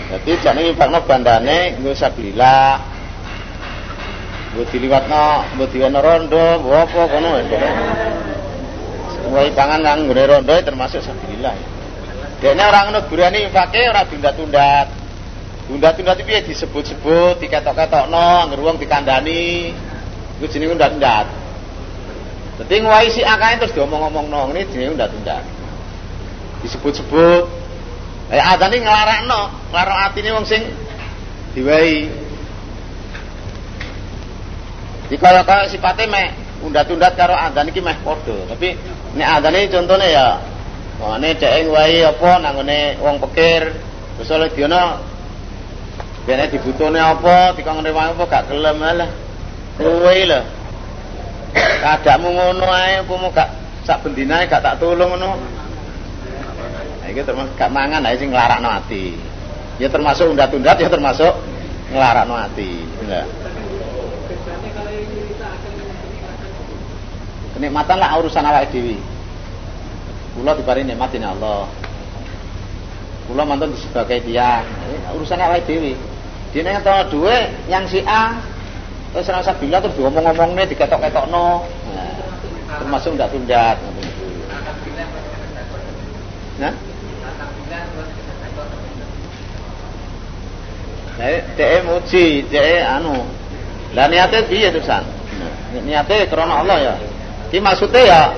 jadi 0.08 0.32
jangan 0.40 0.64
infakno 0.64 1.04
bandane 1.04 1.76
nggo 1.76 1.92
sabilillah 1.92 2.80
nggo 4.56 4.62
diliwatno 4.72 5.24
nggo 5.52 5.64
diwono 5.68 5.98
rondo 6.00 6.44
apa 6.72 7.00
kono 7.12 7.30
Wae 9.28 9.52
pangan 9.52 9.84
nang 9.84 10.08
nggone 10.08 10.24
rondo 10.24 10.56
termasuk 10.64 11.04
sabilillah. 11.04 11.52
Dene 12.40 12.62
orang 12.64 12.88
ngono 12.88 13.00
gurane 13.12 13.44
infake 13.44 13.84
ora 13.84 14.08
tunda-tunda. 14.08 14.88
Tunda-tunda 15.68 16.16
itu 16.16 16.24
piye 16.24 16.40
disebut-sebut, 16.48 17.36
diketok-ketokno, 17.36 18.48
anggere 18.48 18.62
wong 18.64 18.80
dikandani. 18.80 19.68
Iku 20.40 20.48
jenenge 20.48 20.80
undat-undat. 20.80 21.26
Dadi 22.58 22.82
ngwahi 22.82 23.08
si 23.14 23.22
akae 23.22 23.62
terus 23.62 23.70
diomong-omongno, 23.78 24.50
ngene 24.50 24.66
jenenge 24.66 24.98
undat-undat 24.98 25.46
disebut-sebut. 26.66 27.46
Eh 28.34 28.42
adane 28.42 28.82
nglarakno. 28.82 29.40
Nglarak 29.70 29.98
atine 30.10 30.34
wong 30.34 30.42
sing 30.42 30.66
diwai 31.54 32.10
dikaya 35.08 35.40
kaya 35.46 35.70
sipate 35.70 36.04
meh 36.10 36.34
undat-undat 36.66 37.14
karo 37.14 37.38
adzan 37.38 37.70
iki 37.70 37.78
meh 37.78 37.94
padha. 38.02 38.36
Tapi 38.50 38.74
nek 39.14 39.28
adzane 39.38 39.70
contone 39.70 40.06
ya 40.10 40.42
ngene 40.98 41.38
dhek 41.38 41.70
wae 41.70 42.02
apa 42.02 42.30
nangone 42.42 42.98
wong 42.98 43.22
pikir 43.22 43.70
terus 44.18 44.34
oleh 44.34 44.50
diono 44.50 44.98
bene 46.26 46.50
dibutone 46.50 46.98
apa 46.98 47.54
dikongene 47.54 47.94
wae 47.94 48.10
apa 48.18 48.24
gak 48.26 48.50
gelem 48.50 48.82
lah. 48.82 49.10
Kuwe 49.78 50.26
lho 50.26 50.57
kadakmu 51.56 52.28
ngono 52.34 52.66
ae 52.68 53.00
apa 53.00 53.12
mau 53.16 53.30
gak 53.32 53.48
sak 53.86 54.04
bendinae 54.04 54.44
gak 54.50 54.60
tak 54.60 54.76
tulung 54.82 55.14
ngono 55.14 55.58
Iki 57.08 57.24
termasuk 57.24 57.56
gak 57.56 57.72
mangan 57.72 58.04
ae 58.04 58.20
sing 58.20 58.28
nglarakno 58.28 58.68
ati. 58.68 59.16
Ya 59.80 59.88
termasuk 59.88 60.28
undat-undat 60.28 60.76
ya 60.76 60.92
termasuk 60.92 61.32
nglarakno 61.88 62.36
ati. 62.36 62.84
Enggak. 63.00 63.26
Kenikmatan 67.56 67.96
lah 67.96 68.20
urusan 68.20 68.44
awake 68.44 68.70
dhewe. 68.70 68.96
Kula 70.36 70.52
diparingi 70.54 70.92
nikmatin 70.92 71.24
Allah. 71.24 71.66
Kula 73.26 73.42
mantun 73.48 73.74
sebagai 73.74 74.22
dia, 74.22 74.62
urusan 75.16 75.40
awake 75.40 75.64
dhewe. 75.64 75.92
Dene 76.52 76.76
ngetokno 76.76 77.08
duwe 77.08 77.50
yang 77.72 77.88
si 77.88 78.04
A 78.04 78.36
terus 79.12 79.28
rasa 79.32 79.52
bila 79.56 79.80
terus 79.80 79.96
diomong-omongne 79.96 80.64
diketok-ketokno. 80.68 81.64
Nah, 81.94 82.12
termasuk 82.80 83.16
undat-undat. 83.16 83.76
Nah, 86.58 86.74
Dek 91.58 91.82
muji, 91.82 92.46
dek 92.46 92.86
anu. 92.86 93.26
Lah 93.90 94.06
niate 94.06 94.46
piye 94.46 94.70
terusan? 94.70 95.02
Niate 95.82 96.30
krana 96.30 96.62
Allah 96.62 96.78
ya. 96.78 96.94
Ki 97.50 97.58
maksude 97.58 98.06
ya 98.06 98.30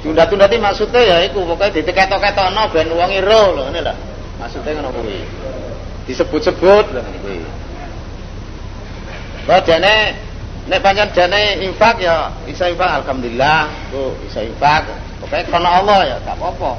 tunda-tunda 0.00 0.48
iki 0.48 0.56
maksude 0.56 0.96
ya 0.96 1.20
iku 1.28 1.44
pokoke 1.44 1.76
diteketok-ketokno 1.76 2.72
ben 2.72 2.88
wong 2.88 3.10
iro 3.12 3.42
lho 3.52 3.62
ngene 3.68 3.80
lho. 3.84 3.94
Maksude 4.40 4.70
ngono 4.72 4.88
kuwi. 4.96 5.20
Disebut-sebut. 6.08 6.86
Kok 9.48 9.60
jane 9.64 9.94
nek 10.68 10.78
pancen 10.84 11.08
jane 11.16 11.64
infak 11.64 11.96
ya 12.00 12.28
bisa 12.44 12.68
infak 12.68 13.00
alhamdulillah, 13.02 13.66
Bu, 13.88 14.12
bisa 14.26 14.44
infak. 14.44 14.84
Pokoke 15.20 15.44
krana 15.48 15.80
Allah 15.84 15.98
ya 16.04 16.16
gak 16.24 16.36
apa-apa. 16.40 16.72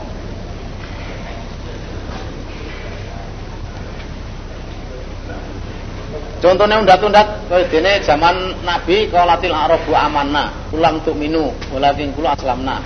Contohnya 6.41 6.81
undat-undat 6.81 7.27
kaya 7.53 7.69
dene 7.69 8.01
zaman 8.01 8.33
Nabi 8.65 9.05
qalatil 9.13 9.53
arabu 9.53 9.93
amanna 9.93 10.49
ulam 10.73 10.97
minu 11.13 11.53
walakin 11.69 12.09
kula 12.17 12.33
aslamna. 12.33 12.81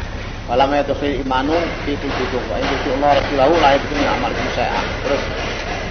Walam 0.46 0.70
yadkhul 0.78 1.26
imanu 1.26 1.58
fi 1.88 1.98
qulubikum 1.98 2.44
wa 2.54 2.62
in 2.62 2.68
Allah 3.02 3.18
rasulahu 3.18 3.54
la 3.58 3.70
yakunu 3.74 4.04
amal 4.06 4.30
terus 5.02 5.24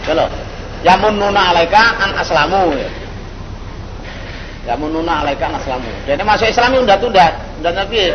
kalau 0.06 0.30
yamununa 0.86 1.50
alaika 1.50 1.98
an 1.98 2.14
aslamu 2.14 2.70
ya 2.78 2.86
yamununa 4.64 5.20
alaika 5.24 5.52
an 5.52 5.60
aslamu 5.60 5.88
jadi 6.08 6.20
masuk 6.24 6.48
Islam 6.48 6.72
undat-undat. 6.84 7.32
Undat 7.60 7.74
Nabi 7.76 8.12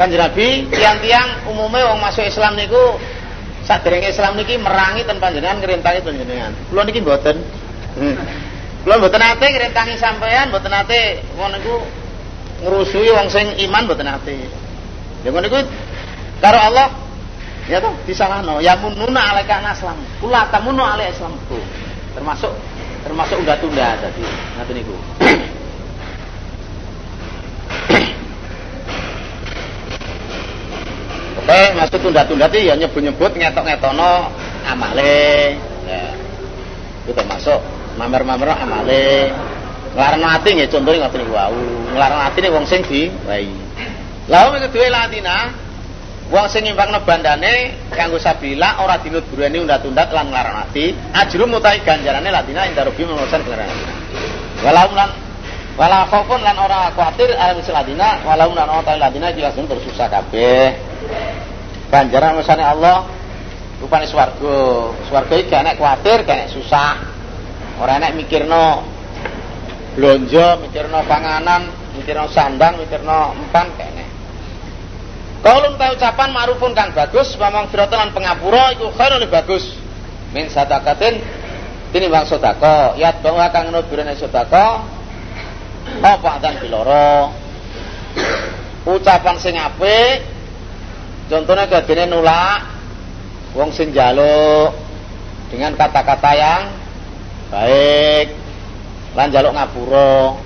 kan 0.00 0.08
Nabi 0.08 0.64
tiang-tiang 0.72 1.44
umumnya 1.48 1.92
wong 1.92 2.00
masuk 2.00 2.24
Islam 2.24 2.56
niku 2.56 2.96
sadurunge 3.64 4.08
Islam 4.08 4.36
niki 4.40 4.56
merangi 4.56 5.04
ten 5.04 5.20
panjenengan 5.20 5.60
ngrintangi 5.60 6.00
panjenengan. 6.00 6.52
Kula 6.72 6.82
niki 6.88 7.00
mboten. 7.04 7.36
Hmm. 8.00 8.16
Kula 8.82 8.96
mboten 8.96 9.20
nate 9.20 9.46
ngrentangi 9.52 9.94
sampean, 10.00 10.48
mboten 10.48 10.72
nate 10.72 11.20
ngono 11.36 11.60
niku 11.60 11.74
ngrusui 12.64 13.12
wong 13.12 13.28
sing 13.28 13.46
iman 13.68 13.84
mboten 13.84 14.08
nate. 14.08 14.36
Ya 15.24 15.28
ngono 15.28 15.44
niku 15.44 15.58
karo 16.40 16.58
Allah 16.58 16.88
ya 17.68 17.78
toh 17.84 17.92
disalahno. 18.08 18.64
Ya 18.64 18.80
mununa 18.80 19.36
alaika 19.36 19.60
naslam 19.60 20.00
kula 20.24 20.48
tamunu 20.48 20.80
ala 20.80 21.04
islamku 21.04 21.60
termasuk 22.16 22.52
termasuk 23.04 23.36
udah 23.44 23.56
tunda 23.60 24.00
tadi. 24.00 24.24
Ngaten 24.56 24.74
niku 24.80 24.96
Oke, 31.50 31.74
maksud 31.74 31.98
tunda-tunda 31.98 32.46
itu 32.46 32.70
ya 32.70 32.78
nyebut-nyebut 32.78 33.34
ngetok-ngetono 33.34 34.30
amale. 34.70 35.58
Ya. 35.82 36.14
Itu 37.02 37.10
termasuk 37.10 37.58
mamer-mamer 37.98 38.54
amale 38.54 39.34
Nglarang 39.90 40.22
ati 40.22 40.54
nggih 40.54 40.70
contone 40.70 41.02
ngoten 41.02 41.18
niku 41.26 41.34
wau. 41.34 41.58
Nglarang 41.90 42.20
atine 42.30 42.48
wong 42.54 42.62
sing 42.70 42.86
diwai. 42.86 43.50
Lah 44.30 44.46
wong 44.46 44.62
kedue 44.62 44.86
latina 44.86 45.50
wong 46.30 46.46
sing 46.46 46.70
ngimpakno 46.70 47.02
bandane 47.02 47.74
kanggo 47.90 48.22
sabila 48.22 48.78
ora 48.78 49.02
dinut 49.02 49.26
burane 49.34 49.58
undat-undat 49.58 50.14
lan 50.14 50.30
nglarang 50.30 50.70
ati, 50.70 50.94
ajrum 51.10 51.50
mutai 51.50 51.82
ganjarane 51.82 52.30
latina 52.30 52.70
indarubi 52.70 53.02
mengurusan 53.02 53.42
pengeran. 53.42 53.66
Walau 54.62 54.94
lan 54.94 55.10
wala 55.74 56.06
khaufun 56.06 56.38
lan 56.46 56.54
ora 56.54 56.94
kuatir 56.94 57.34
ala 57.34 57.58
misal 57.58 57.74
ladina 57.74 58.22
walau 58.22 58.54
lan 58.54 58.70
ora 58.70 58.94
ladina 58.94 59.34
jelas 59.34 59.58
terus 59.58 59.82
susah 59.90 60.06
kabeh. 60.06 60.89
Ganjaran 61.90 62.38
mesane 62.38 62.62
Allah 62.62 63.06
rupane 63.82 64.06
swarga. 64.06 64.94
Swarga 65.10 65.34
iki 65.34 65.50
gak 65.50 65.62
nek 65.66 65.76
kuatir, 65.80 66.22
gak 66.22 66.46
nek 66.46 66.52
susah. 66.54 67.02
Ora 67.80 67.98
nek 67.98 68.14
mikirno 68.14 68.84
blonjo, 69.98 70.62
mikirno 70.62 71.02
panganan, 71.08 71.72
mikirno 71.98 72.30
sandang, 72.30 72.78
mikirno 72.78 73.34
empan 73.34 73.66
kene. 73.74 74.04
Kalau 75.40 75.72
tahu 75.80 75.96
ucapan 75.96 76.30
ma'rufun 76.36 76.76
kang 76.76 76.92
bagus, 76.92 77.32
mamang 77.40 77.72
firatan 77.72 78.12
pengapura 78.12 78.76
iku 78.76 78.92
khairun 78.92 79.24
bagus. 79.32 79.72
Min 80.36 80.52
sadaqatin 80.52 81.16
bang 81.90 82.26
sedekah, 82.28 82.94
yat 83.00 83.18
bahwa 83.24 83.48
kang 83.50 83.72
nuburane 83.72 84.14
sedekah 84.14 84.84
apa 86.04 86.32
dan 86.38 86.60
biloro. 86.60 87.32
Ucapan 88.84 89.36
sing 89.40 89.56
apik 89.56 90.39
contohnya 91.30 91.70
kadene 91.70 92.10
nulak 92.10 92.66
wong 93.54 93.70
sing 93.70 93.94
dengan 95.50 95.72
kata-kata 95.78 96.30
yang 96.34 96.62
baik 97.50 98.34
lan 99.14 99.30
jaluk 99.34 99.54
ngapura. 99.54 100.38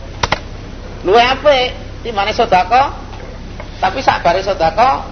Luwe 1.04 1.20
apik 1.20 1.76
timane 2.00 2.32
sedekah 2.32 2.96
tapi 3.80 4.00
sakbare 4.00 4.40
sedekah 4.40 5.04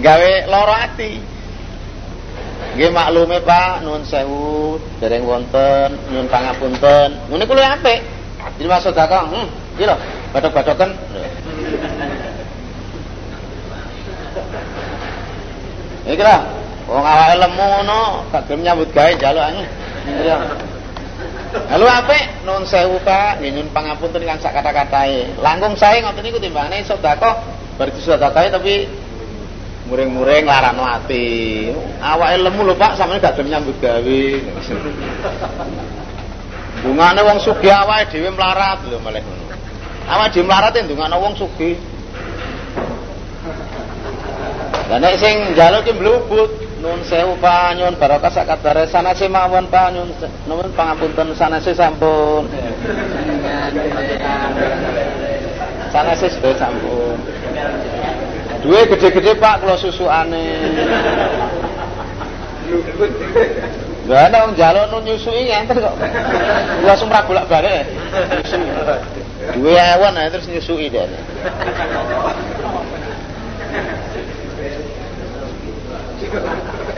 gawe 0.00 0.32
lara 0.48 0.88
ati. 0.88 1.20
Nggih 2.76 2.94
maklume 2.94 3.42
Pak 3.44 3.84
nuwun 3.84 4.04
sewu 4.08 4.78
dereng 5.00 5.24
wonten 5.28 5.98
nyuwun 6.08 6.28
pangapunten. 6.32 7.28
Ngene 7.28 7.44
kuwi 7.44 7.64
apik. 7.64 8.00
Jadi 8.56 8.66
maksud 8.68 8.92
sedekah 8.96 9.24
hmm 9.28 9.48
iki 9.78 9.86
lho 9.86 9.94
bathok-bathoken 10.34 10.90
Iki 16.08 16.24
lah, 16.24 16.40
wong 16.88 17.04
awake 17.04 17.36
lemu 17.36 17.64
ngono, 17.68 18.00
gak 18.32 18.48
gelem 18.48 18.64
nyambut 18.64 18.88
gawe 18.96 19.12
njaluk 19.12 19.44
anu. 19.44 19.62
Iya. 20.24 20.36
Halo 21.68 21.84
apik 21.84 22.44
nuwun 22.48 22.64
sewu 22.64 22.96
Pak, 23.04 23.44
nggih 23.44 23.60
nyuwun 23.60 23.68
pangapunten 23.76 24.24
kan 24.24 24.40
sak 24.40 24.56
kata-katae. 24.56 25.36
Langkung 25.44 25.76
sae 25.76 26.00
ngoten 26.00 26.24
niku 26.24 26.40
timbangane 26.40 26.80
sedekah 26.80 27.44
bar 27.76 27.88
disedekahi 27.92 28.48
tapi 28.48 28.88
muring-muring 29.92 30.48
larano 30.48 30.88
ati. 30.88 31.68
Awake 32.00 32.36
lemu 32.40 32.60
lho 32.72 32.74
Pak, 32.80 32.96
sampeyan 32.96 33.20
gak 33.20 33.36
gelem 33.36 33.52
nyambut 33.52 33.76
gawe. 33.76 34.20
Bungane 36.80 37.20
wong 37.20 37.38
sugih 37.44 37.72
awake 37.76 38.16
dhewe 38.16 38.32
melarat 38.32 38.80
lho 38.88 38.96
malah 39.04 39.20
ngono. 39.20 39.44
Awake 40.08 40.40
dhewe 40.40 40.44
melarat 40.48 40.72
ndungane 40.72 41.16
wong 41.20 41.36
sugih. 41.36 41.76
Lah 44.88 44.98
nek 45.00 45.20
sing 45.20 45.52
njaluk 45.52 45.84
ki 45.84 45.92
mlubut, 46.00 46.68
Nun 46.78 47.02
sewu 47.02 47.34
Pak, 47.42 47.74
nyun 47.74 47.98
barokah 47.98 48.30
sak 48.30 48.46
kadare 48.46 48.86
sanase 48.86 49.26
mawon 49.26 49.66
Pak, 49.66 49.90
nyun 49.90 50.14
nuwun 50.46 50.70
pangapunten 50.78 51.34
sanase 51.34 51.74
sampun. 51.74 52.46
Sanase 55.90 56.30
sudah 56.30 56.54
sampun. 56.54 57.18
Duwe 58.62 58.86
gede-gede 58.94 59.34
Pak 59.42 59.58
kula 59.58 59.74
susukane. 59.74 60.46
Lah 64.06 64.30
ana 64.30 64.46
wong 64.46 64.54
njaluk 64.54 64.86
nun 64.94 65.02
nyusui 65.02 65.50
ngenten 65.50 65.82
kok. 65.82 65.98
Kula 66.78 66.94
sumrah 66.94 67.26
bolak-balik. 67.26 67.90
Duwe 69.58 69.74
awan 69.74 70.14
terus 70.30 70.46
nyusui 70.46 70.86
dene. 70.94 71.18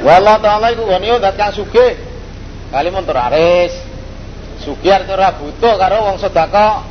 Wallah 0.00 0.36
taala 0.40 0.72
iku 0.72 0.88
ngene 0.88 1.20
zat 1.20 1.34
kang 1.36 1.52
sugih. 1.52 1.96
Kali 2.70 2.88
mun 2.88 3.04
aris. 3.04 3.74
Sugih 4.60 4.92
arep 4.92 5.08
ora 5.12 5.32
butuh 5.36 5.74
karo 5.76 5.96
wong 6.10 6.16
sedekah. 6.20 6.84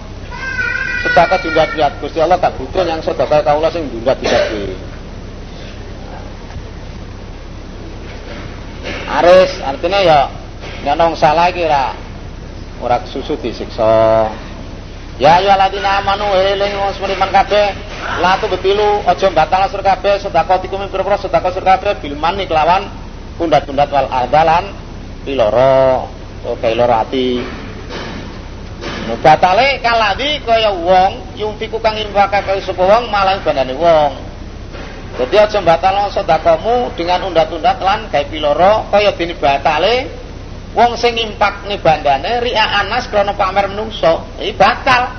Sedekah 1.05 1.37
dundat-dundat. 1.39 1.93
Gusti 2.03 2.19
Allah 2.19 2.37
tak 2.41 2.57
butuh 2.59 2.83
yang 2.83 2.99
sedekah 2.99 3.41
kaula 3.45 3.69
sing 3.71 3.87
dundat-dundat 3.87 4.45
Aris 9.09 9.57
artinya 9.65 9.99
ya 10.05 10.19
nek 10.85 10.95
nong 10.95 11.17
salah 11.17 11.49
iki 11.49 11.65
ora 11.65 11.97
ora 12.79 12.97
susu 13.09 13.35
disiksa. 13.41 14.29
Ya 15.19 15.43
ayo 15.43 15.51
ladina 15.51 15.99
amanu 15.99 16.31
eling 16.31 16.79
wong 16.79 16.95
semeniman 16.95 17.27
kabeh. 17.27 17.75
La 18.23 18.39
betilu 18.39 19.03
aja 19.03 19.27
batal 19.27 19.67
sur 19.67 19.83
kabeh 19.83 20.15
sedekah 20.23 20.63
tikum 20.63 20.79
pira-pira 20.87 21.19
sedekah 21.19 21.51
sur 21.51 21.59
kabeh 21.59 21.99
bil 21.99 22.15
mani 22.15 22.47
kelawan 22.47 22.87
pundat-pundat 23.35 23.91
wal 23.91 24.07
adalan 24.07 24.71
piloro 25.27 26.07
to 26.39 26.55
kailoro 26.63 27.03
ati. 27.03 27.43
No 29.11 29.19
batale 29.19 29.83
kaladi 29.83 30.39
kaya 30.39 30.71
wong 30.71 31.35
yumfiku 31.35 31.83
kang 31.83 31.99
infaka 31.99 32.39
kaya 32.39 32.63
sapa 32.63 32.79
wong 32.79 33.11
malah 33.11 33.43
bandane 33.43 33.75
wong. 33.75 34.15
Jadi 35.19 35.35
aja 35.35 35.59
batal 35.59 36.15
sedekahmu 36.15 36.95
dengan 36.95 37.27
undat-undat 37.27 37.83
lan 37.83 38.07
gawe 38.07 38.23
piloro 38.31 38.87
kaya 38.87 39.11
dene 39.19 39.35
batale 39.35 40.07
wong 40.77 40.93
sing 41.01 41.17
impak 41.17 41.65
bandane 41.81 42.45
ria 42.45 42.85
anas 42.85 43.09
krono 43.09 43.33
pamer 43.33 43.69
menungso 43.71 44.25
iki 44.37 44.53
batal. 44.53 45.17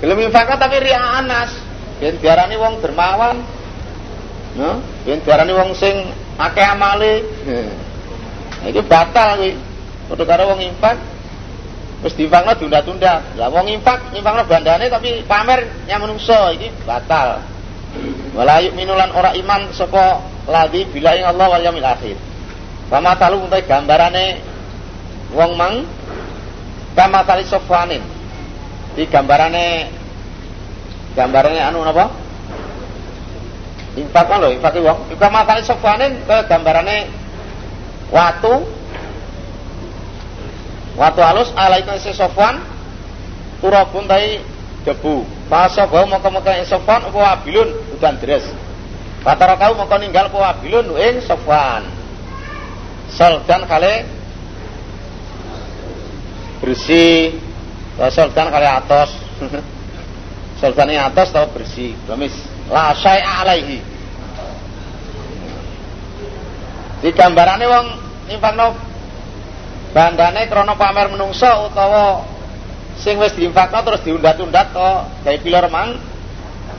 Gelem 0.00 0.28
infak 0.28 0.56
tapi 0.56 0.76
ria 0.80 1.00
anas. 1.00 1.56
Ben 2.00 2.16
diarani 2.20 2.56
wong 2.56 2.80
dermawan. 2.80 3.36
No 4.56 4.80
ben 5.04 5.20
diarani 5.24 5.52
wong 5.56 5.70
sing 5.76 6.12
akeh 6.36 6.64
amale. 6.64 7.24
Nah, 7.48 8.68
iki 8.68 8.80
batal 8.84 9.40
kuwi. 9.40 9.52
Padha 10.10 10.24
karo 10.26 10.42
wong 10.52 10.60
infak 10.60 10.96
wis 12.00 12.16
diinfakno 12.16 12.56
tunda-tunda 12.56 13.20
lah 13.36 13.52
wong 13.52 13.68
infak 13.68 14.08
infakno 14.16 14.48
bandane 14.48 14.88
tapi 14.88 15.20
pamer 15.24 15.84
yang 15.88 16.04
menungso 16.04 16.52
iki 16.56 16.68
batal. 16.84 17.40
Wala 18.36 18.62
minulan 18.72 19.10
ora 19.10 19.34
iman 19.34 19.74
saka 19.74 20.22
ladi 20.46 20.86
bila 20.86 21.18
ing 21.18 21.26
Allah 21.26 21.46
wal 21.50 21.62
yaumil 21.62 21.84
akhir 21.84 22.29
Kama 22.90 23.14
talu 23.14 23.46
utai 23.46 23.62
gambarane 23.62 24.42
wong 25.30 25.54
mang 25.54 25.86
kama 26.98 27.22
tali 27.22 27.46
sofanin. 27.46 28.02
Di 28.98 29.06
gambarane 29.06 29.86
gambarane 31.14 31.62
anu 31.62 31.86
napa? 31.86 32.10
Infak 33.94 34.26
lho, 34.42 34.50
infak 34.50 34.74
wong. 34.82 35.14
Kama 35.22 35.46
tali 35.46 35.62
sofanin 35.62 36.18
ke 36.26 36.36
gambarane 36.50 37.06
watu 38.10 38.66
watu 40.98 41.20
halus 41.22 41.54
alaikum 41.54 41.94
si 42.02 42.10
sofwan 42.10 42.58
turabun 43.62 44.10
tai 44.10 44.42
debu. 44.82 45.22
Masa 45.46 45.86
bau 45.86 46.10
ing 46.10 46.66
sofwan 46.66 47.06
apa 47.06 47.14
wabilun 47.14 47.70
udan 47.94 48.18
deres. 48.18 48.50
Kata 49.22 49.54
kau 49.54 49.78
maka 49.78 49.94
ninggal 50.02 50.26
apa 50.26 50.38
wabilun 50.42 50.90
ing 50.98 51.22
sofwan 51.22 51.99
soldan 53.14 53.66
kali 53.66 53.94
bersih. 56.60 57.36
Soldan 58.00 58.48
kali 58.48 58.66
atas. 58.68 59.10
Soldan 60.60 60.92
ini 60.92 61.00
atas 61.00 61.32
atau 61.32 61.48
bersih. 61.52 61.96
Lemis 62.08 62.32
la 62.68 62.92
syai'a 62.94 63.44
alaihi. 63.44 63.80
Di 67.00 67.10
gambarannya 67.16 67.66
wong 67.66 67.86
nyimpanno 68.28 68.76
bandane 69.96 70.46
krono 70.52 70.76
pamer 70.76 71.08
menungso 71.10 71.66
utawa 71.66 72.22
sing 73.00 73.16
wis 73.16 73.32
diinfakno 73.32 73.80
terus 73.80 74.04
diundat-undat 74.04 74.76
to 74.76 74.90
gawe 75.24 75.38
pilar 75.40 75.66
mang 75.72 75.96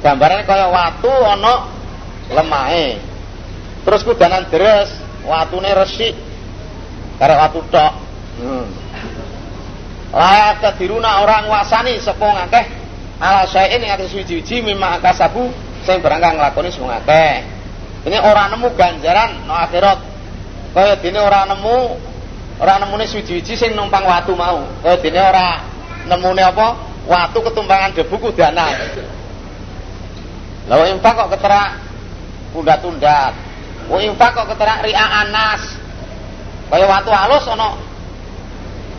gambarane 0.06 0.46
kaya 0.46 0.70
watu 0.70 1.10
ana 1.10 1.66
lemahe. 2.30 3.02
Terus 3.82 4.06
kudanan 4.06 4.46
deres 4.54 5.01
watune 5.28 5.72
resik 5.74 6.16
karek 7.22 7.38
watu 7.38 7.62
tok 7.70 7.94
hmm. 8.42 8.66
layak 10.16 10.60
tadiruna 10.62 11.22
orang 11.22 11.46
wasani 11.50 11.98
sepung 12.02 12.34
akeh 12.34 12.66
ala 13.22 13.46
saya 13.46 13.78
ini 13.78 13.86
atas 13.90 14.14
wiji-wiji 14.18 14.66
mimma 14.66 14.98
akasabu 14.98 15.54
sing 15.86 16.02
barang 16.02 16.22
kang 16.22 16.36
nglakoni 16.42 16.74
sing 16.74 16.86
akeh 16.90 17.46
ini 18.10 18.18
orang 18.18 18.58
nemu 18.58 18.68
ganjaran 18.74 19.46
no 19.46 19.54
akhirat 19.54 20.00
kaya 20.74 20.98
dene 20.98 21.20
orang 21.22 21.54
nemu 21.54 21.78
ora 22.62 22.78
nemune 22.78 23.10
suwi-wiji 23.10 23.58
sing 23.58 23.74
numpang 23.74 24.06
watu 24.06 24.38
mau. 24.38 24.62
Oh 24.86 24.96
dene 25.02 25.18
ora 25.18 25.66
nemune 26.06 26.46
apa? 26.46 26.78
Watu 27.10 27.42
ketumpangan 27.42 27.98
debu 27.98 28.16
kudana. 28.22 28.70
Lalu 30.70 30.94
infak 30.94 31.14
kok 31.18 31.30
keterak 31.34 31.70
tunda-tunda. 32.54 33.34
Oh 33.92 34.00
infak 34.00 34.32
kok 34.32 34.48
keterak 34.56 34.88
ria 34.88 35.04
anas. 35.04 35.76
Kaya 36.72 36.88
watu 36.88 37.12
halus 37.12 37.44
ana 37.52 37.76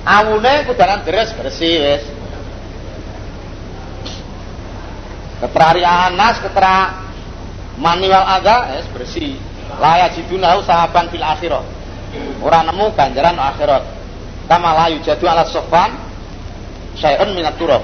awune 0.04 0.68
kudanan 0.68 1.00
deres 1.00 1.32
bersih 1.32 1.80
wis. 1.80 2.04
Keterak 5.40 5.80
ria 5.80 6.12
anas, 6.12 6.36
keterak 6.44 7.08
maniwal 7.80 8.20
aga 8.20 8.76
wis 8.76 8.86
bersih. 8.92 9.40
Laya 9.80 10.12
jidunahu 10.12 10.60
sahaban 10.68 11.08
fil 11.08 11.24
akhirah. 11.24 11.64
Ora 12.44 12.60
nemu 12.68 12.92
ganjaran 12.92 13.40
akhirat. 13.40 13.88
Kama 14.44 14.76
la 14.76 14.92
yujadu 14.92 15.24
ala 15.24 15.48
sofan 15.48 15.96
syai'un 17.00 17.32
minat 17.32 17.56
turab. 17.56 17.80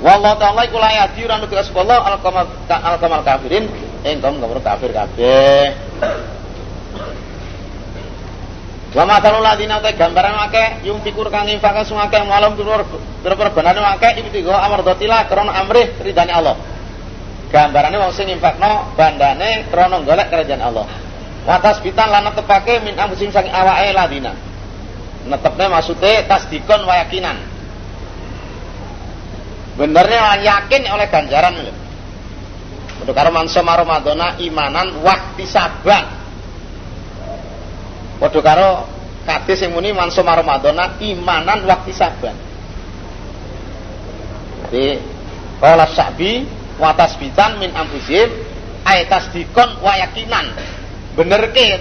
Wallahu 0.00 0.40
ta'ala 0.40 0.64
iku 0.64 0.80
la 0.80 1.04
yahdi 1.04 1.28
ora 1.28 1.36
nugas 1.36 1.68
Allah 1.76 2.00
al 2.00 2.16
kamal 2.24 2.48
al 2.72 2.96
kamal 2.96 3.20
kafirin 3.20 3.68
ing 4.04 4.16
kaum 4.24 4.40
kafir 4.40 4.90
kabeh. 4.92 5.76
Wa 8.90 9.06
matalul 9.06 9.38
ladina 9.46 9.78
ta 9.78 9.94
gambaran 9.94 10.34
wake 10.46 10.82
yung 10.82 10.98
fikur 11.06 11.30
kang 11.30 11.46
infak 11.46 11.86
sing 11.86 11.94
akeh 11.94 12.26
malam 12.26 12.58
tur 12.58 12.82
berperbanane 13.22 13.78
wake 13.78 14.18
ibtigo 14.18 14.50
amardatilah 14.50 15.30
krana 15.30 15.62
amrih 15.62 15.94
ridane 16.02 16.34
Allah. 16.34 16.58
Gambarane 17.54 18.02
wong 18.02 18.10
sing 18.10 18.26
infakno 18.34 18.90
bandane 18.98 19.70
krana 19.70 20.02
golek 20.02 20.26
kerajaan 20.26 20.62
Allah. 20.62 20.86
Watas 21.46 21.78
bitan 21.86 22.10
lan 22.10 22.26
netepake 22.26 22.82
min 22.82 22.98
amsim 22.98 23.30
sang 23.30 23.46
awake 23.46 23.94
ladina. 23.94 24.34
Netepne 25.30 25.70
maksude 25.70 26.26
tasdikon 26.26 26.82
wa 26.82 26.98
yakinan. 26.98 27.38
Benernya 29.78 30.42
yakin 30.42 30.82
oleh 30.90 31.06
ganjaran 31.06 31.54
lho. 31.62 31.79
Untuk 33.00 33.16
karo 33.16 33.32
mansa 33.32 33.64
Ramadana 33.64 34.36
imanan 34.36 35.00
wakti 35.00 35.48
saban. 35.48 36.04
Padha 38.20 38.40
karo 38.44 38.70
hadis 39.24 39.64
sing 39.64 39.72
muni 39.72 39.96
Ramadana 39.96 41.00
imanan 41.00 41.64
wakti 41.64 41.96
saban. 41.96 42.36
Jadi 44.68 45.00
qala 45.58 45.88
Sa'bi 45.88 46.44
wa 46.78 46.92
tasbitan 46.94 47.58
min 47.58 47.72
anfusihim 47.74 48.28
ay 48.84 49.08
tasdikon 49.08 49.80
wa 49.80 49.96
yakinan. 49.96 50.52
Bener 51.16 51.50
ke 51.50 51.80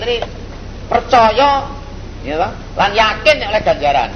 percaya 0.90 1.70
ya 2.26 2.36
lan 2.76 2.92
yakin 2.92 3.38
oleh 3.46 3.62
ganjaran. 3.64 4.12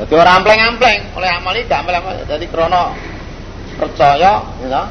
Jadi 0.00 0.16
orang 0.16 0.40
ampleng-ampleng 0.40 1.12
oleh 1.12 1.28
amal 1.28 1.52
itu 1.52 1.68
amal 1.76 1.92
amal. 1.92 2.16
Jadi 2.24 2.48
krono 2.48 2.96
percaya, 3.76 4.40
ya, 4.64 4.82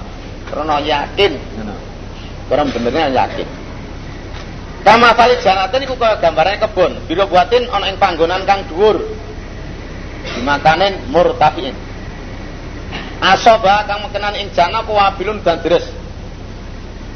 krono 0.45 0.77
yakin. 0.85 1.33
Ya. 1.33 1.75
Orang 2.53 2.69
benernya 2.69 3.25
yakin. 3.25 3.47
Kama 4.85 5.17
fali 5.17 5.33
janaten 5.41 5.81
iku 5.81 5.97
gambarane 5.97 6.61
kebun. 6.61 6.93
Bila 7.09 7.25
buatin 7.25 7.65
ana 7.73 7.89
ing 7.89 7.97
panggonan 7.97 8.45
kang 8.45 8.69
dhuwur. 8.69 9.01
Dimakanin 10.37 11.09
murtafiin. 11.09 11.73
Asoba 13.17 13.89
kang 13.89 14.05
mekenan 14.05 14.37
ing 14.37 14.53
jana 14.53 14.85
ku 14.85 14.93
wabilun 14.93 15.41
dan 15.41 15.57
deres. 15.65 15.89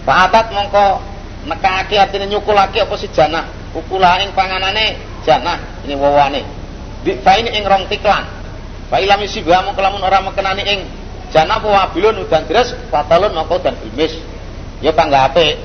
Fa'atat 0.01 0.49
mongko 0.49 0.97
nekake 1.45 1.95
artine 2.01 2.25
nyukulake 2.25 2.81
apa 2.81 2.95
si 2.97 3.05
jana. 3.13 3.45
Ukula 3.77 4.17
ing 4.25 4.33
panganane 4.33 4.97
jana 5.25 5.61
ini 5.85 5.93
wawane 5.93 6.62
ini 7.11 7.49
ing 7.59 7.63
rong 7.67 7.91
tiklan. 7.91 8.23
Fa 8.87 8.97
ilam 8.99 9.19
isibha 9.23 9.63
mung 9.65 9.75
kelamun 9.75 9.99
ora 10.03 10.23
mekenani 10.23 10.63
ing 10.63 10.79
jana 11.33 11.59
apa 11.59 11.67
wabilun 11.67 12.23
udan 12.23 12.45
deres 12.47 12.77
fatalun 12.87 13.35
maka 13.35 13.59
dan 13.59 13.75
ilmis. 13.83 14.15
Ya 14.79 14.91
pangga 14.91 15.31
apik. 15.31 15.55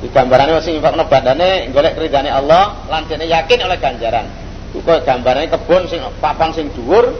Di 0.00 0.08
gambarannya 0.08 0.56
masih 0.56 0.80
infakno 0.80 1.04
badane 1.06 1.68
golek 1.76 1.94
ridane 2.00 2.32
Allah 2.32 2.88
lan 2.88 3.04
yakin 3.06 3.58
oleh 3.68 3.76
ganjaran. 3.76 4.26
Iku 4.70 4.86
kaya 4.86 5.02
gambarane 5.02 5.50
kebun 5.50 5.90
sing 5.90 6.00
papan 6.22 6.54
sing 6.54 6.70
dhuwur. 6.72 7.10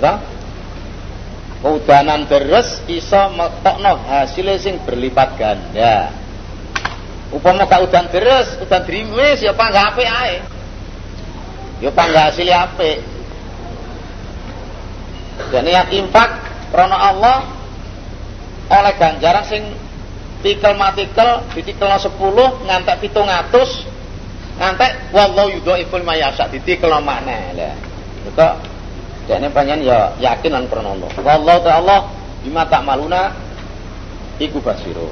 Ya 0.00 0.18
Udanan 1.60 2.24
deres 2.24 2.80
iso 2.88 3.28
metokno 3.36 4.00
hasilnya 4.08 4.56
sing 4.56 4.80
berlipat 4.80 5.36
ganda. 5.36 6.08
Upama 7.30 7.62
ka 7.70 7.78
udan 7.78 8.10
deres, 8.10 8.58
udan 8.58 8.82
drimis 8.82 9.38
ya 9.38 9.54
panggah 9.54 9.94
apik 9.94 10.08
ae. 10.08 10.42
Ya 11.78 11.90
panggah 11.94 12.34
hasil 12.34 12.50
apik. 12.50 12.98
Dan 15.54 15.62
niat 15.66 15.94
infak 15.94 16.30
krana 16.74 16.98
Allah 16.98 17.46
oleh 18.70 18.94
ganjaran 18.98 19.46
sing 19.46 19.62
tikel 20.42 20.74
matikel 20.74 21.42
ditikelno 21.54 21.98
10 21.98 22.66
ngantek 22.66 22.96
700 23.10 24.60
ngantek 24.60 24.92
wallahu 25.10 25.48
yudhaiful 25.58 26.04
mayasa 26.04 26.50
ditikelno 26.50 26.98
maneh 26.98 27.54
lah. 27.54 27.74
Kok 28.34 28.54
dene 29.30 29.48
panjenengan 29.54 29.86
ya 29.86 29.98
yakin 30.18 30.50
lan 30.50 30.64
krana 30.66 30.98
Allah. 30.98 31.10
Wallahu 31.22 31.60
ta'ala 31.62 31.96
bima 32.42 32.66
maluna 32.82 33.30
iku 34.42 34.58
basiro. 34.58 35.08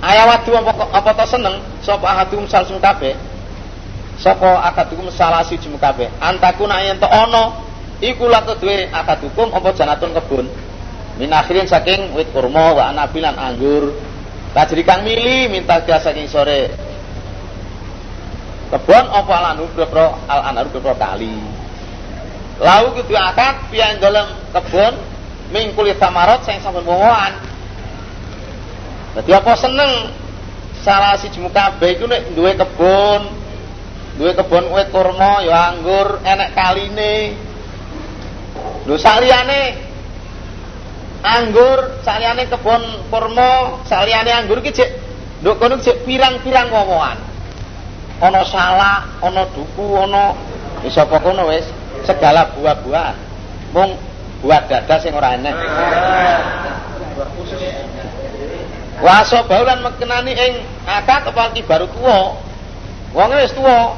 Ayawadu 0.00 0.56
apa 0.56 0.72
apa 0.96 1.10
to 1.12 1.24
seneng 1.28 1.60
sapa 1.84 2.08
ahadum 2.08 2.48
salsum 2.48 2.80
kabeh. 2.80 3.12
Sapa 4.16 4.64
akadukum 4.72 5.12
salah 5.12 5.44
siji 5.44 5.68
kabeh. 5.76 6.08
Antakuna 6.24 6.80
yen 6.80 6.96
to 6.96 7.04
ana 7.04 7.52
iku 8.00 8.24
la 8.24 8.40
kedue 8.40 8.88
akadukum 8.88 9.52
apa 9.52 9.68
janatun 9.76 10.16
kebun. 10.16 10.46
Min 11.20 11.28
akhirin 11.36 11.68
saking 11.68 12.16
wit 12.16 12.32
kurma 12.32 12.72
wa 12.72 12.82
anabilan 12.88 13.36
anggur. 13.36 13.92
Tajri 14.56 14.88
kang 14.88 15.04
mili 15.04 15.52
minta 15.52 15.84
dia 15.84 16.00
saking 16.00 16.24
sore. 16.32 16.72
Kebun 18.72 19.04
apa 19.04 19.34
lanu 19.52 19.68
bro 19.76 20.16
al 20.24 20.40
anaru 20.48 20.80
bro 20.80 20.96
kali. 20.96 21.36
Lau 22.56 22.96
kudu 22.96 23.12
akad 23.20 23.68
pian 23.68 24.00
dalam 24.00 24.32
kebun 24.56 24.96
mingkulit 25.52 26.00
tamarot 26.00 26.40
sing 26.48 26.56
sampun 26.64 26.88
wowoan 26.88 27.36
jadi 29.10 29.42
apa 29.42 29.58
seneng 29.58 30.14
salah 30.86 31.18
si 31.18 31.26
jemu 31.34 31.50
kabeh 31.50 31.98
iku 31.98 32.06
nek 32.06 32.30
duwe 32.32 32.54
kebun, 32.54 33.22
duwe 34.16 34.32
kebun 34.38 34.70
wit 34.70 34.88
kurma 34.94 35.42
ya 35.42 35.74
anggur, 35.74 36.22
enek 36.22 36.54
kaline. 36.54 37.34
Lho 38.86 38.96
saliyane 38.96 39.76
anggur, 41.26 42.00
saliyane 42.06 42.46
kebun 42.46 43.10
kurma, 43.10 43.82
saliyane 43.90 44.30
anggur 44.30 44.62
ki 44.62 44.72
cek 44.72 44.90
nduk 45.42 45.58
kono 45.58 45.82
cek 45.82 46.06
pirang-pirang 46.06 46.70
wowoan. 46.70 47.18
Ana 48.20 48.44
salah, 48.46 49.10
ana 49.24 49.42
duku, 49.50 49.96
ana 49.96 50.36
wis 50.86 50.94
apa 50.94 51.18
kono 51.18 51.50
wis 51.50 51.66
segala 52.06 52.46
buah-buahan. 52.54 53.16
Mung 53.74 53.98
buah 54.38 54.64
dada 54.70 54.96
sing 55.02 55.12
ora 55.18 55.34
enek. 55.34 55.56
Waso 59.00 59.40
baulan 59.48 59.80
mekenani 59.80 60.36
ing 60.36 60.52
akad 60.84 61.24
apalagi 61.32 61.64
baru 61.64 61.88
tua. 61.88 62.36
Wong 63.16 63.30
wis 63.40 63.56
tua. 63.56 63.96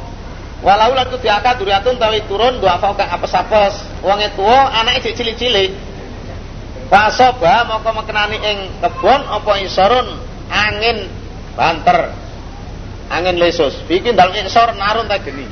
Walau 0.62 0.94
lan 0.94 1.10
kudu 1.10 1.26
akad 1.26 1.58
duriatun 1.58 1.98
tawi 1.98 2.22
turun 2.30 2.62
dua 2.62 2.78
apa 2.78 2.94
kang 2.94 3.10
apes-apes. 3.10 3.82
Wonge 4.06 4.30
tua 4.38 4.70
anake 4.78 5.10
cilik-cilik. 5.10 5.74
Waso 6.86 7.34
ba 7.42 7.66
moko 7.66 7.90
mekenani 7.98 8.38
ing 8.38 8.58
kebon 8.78 9.26
apa 9.26 9.52
isorun 9.66 10.22
angin 10.54 11.10
banter. 11.58 12.14
Angin 13.10 13.42
lesus. 13.42 13.74
Bikin 13.90 14.14
dalam 14.14 14.38
isor 14.38 14.70
narun 14.78 15.10
ta 15.10 15.18
geni. 15.18 15.50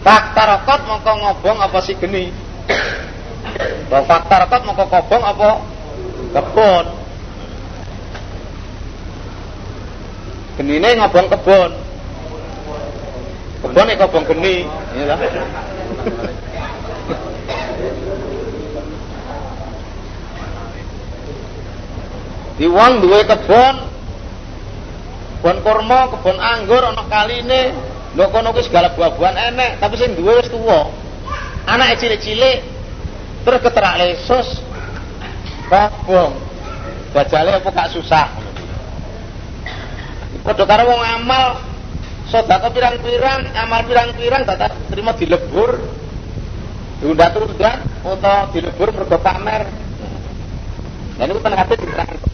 Fakta 0.00 0.42
rokot 0.48 0.80
moko 0.88 1.12
ngobong 1.12 1.60
apa 1.60 1.78
si 1.84 1.92
geni. 2.00 2.32
Fakta 3.92 4.48
rokot 4.48 4.62
moko 4.64 4.84
kobong 4.88 5.22
apa 5.28 5.48
kebon. 6.40 7.01
Genine 10.62 10.94
ngobong 10.94 11.26
kebon 11.26 11.70
kebon 13.66 13.84
nek 13.90 13.98
ngobong 13.98 14.24
geni 14.30 14.56
ya 14.94 15.14
di 22.54 22.66
wong 22.70 22.92
duwe 23.02 23.26
kebon 23.26 23.74
kebon 25.42 25.56
kurma 25.66 26.00
kebon 26.14 26.38
anggur 26.38 26.86
ana 26.86 27.02
kaline 27.10 27.74
lho 28.14 28.30
kono 28.30 28.54
kuwi 28.54 28.62
segala 28.62 28.94
buah-buahan 28.94 29.50
enek 29.50 29.82
tapi 29.82 29.98
sing 29.98 30.14
duwe 30.14 30.38
wis 30.38 30.46
tuwa 30.46 30.94
anake 31.66 32.06
cilik-cilik 32.06 32.72
Terus 33.42 33.58
keterak 33.58 33.94
lesus 33.98 34.48
kobong. 35.66 36.38
Dajale 37.10 37.58
apa 37.58 37.68
gak 37.74 37.90
susah. 37.92 38.41
Padha 40.42 40.64
karo 40.66 40.82
wong 40.90 41.02
amal 41.22 41.62
sedekah 42.26 42.70
pirang-pirang, 42.74 43.54
amal 43.54 43.80
pirang-pirang 43.86 44.42
tak 44.42 44.74
terima 44.90 45.14
dilebur. 45.14 45.78
Diundat-undat 47.02 47.82
atau 48.06 48.50
dilebur 48.54 48.94
mergo 48.94 49.18
pamer. 49.18 49.66
Dan 51.18 51.30
itu 51.34 51.40
kan 51.42 51.54
hati 51.54 51.74
diterangkan. 51.78 52.31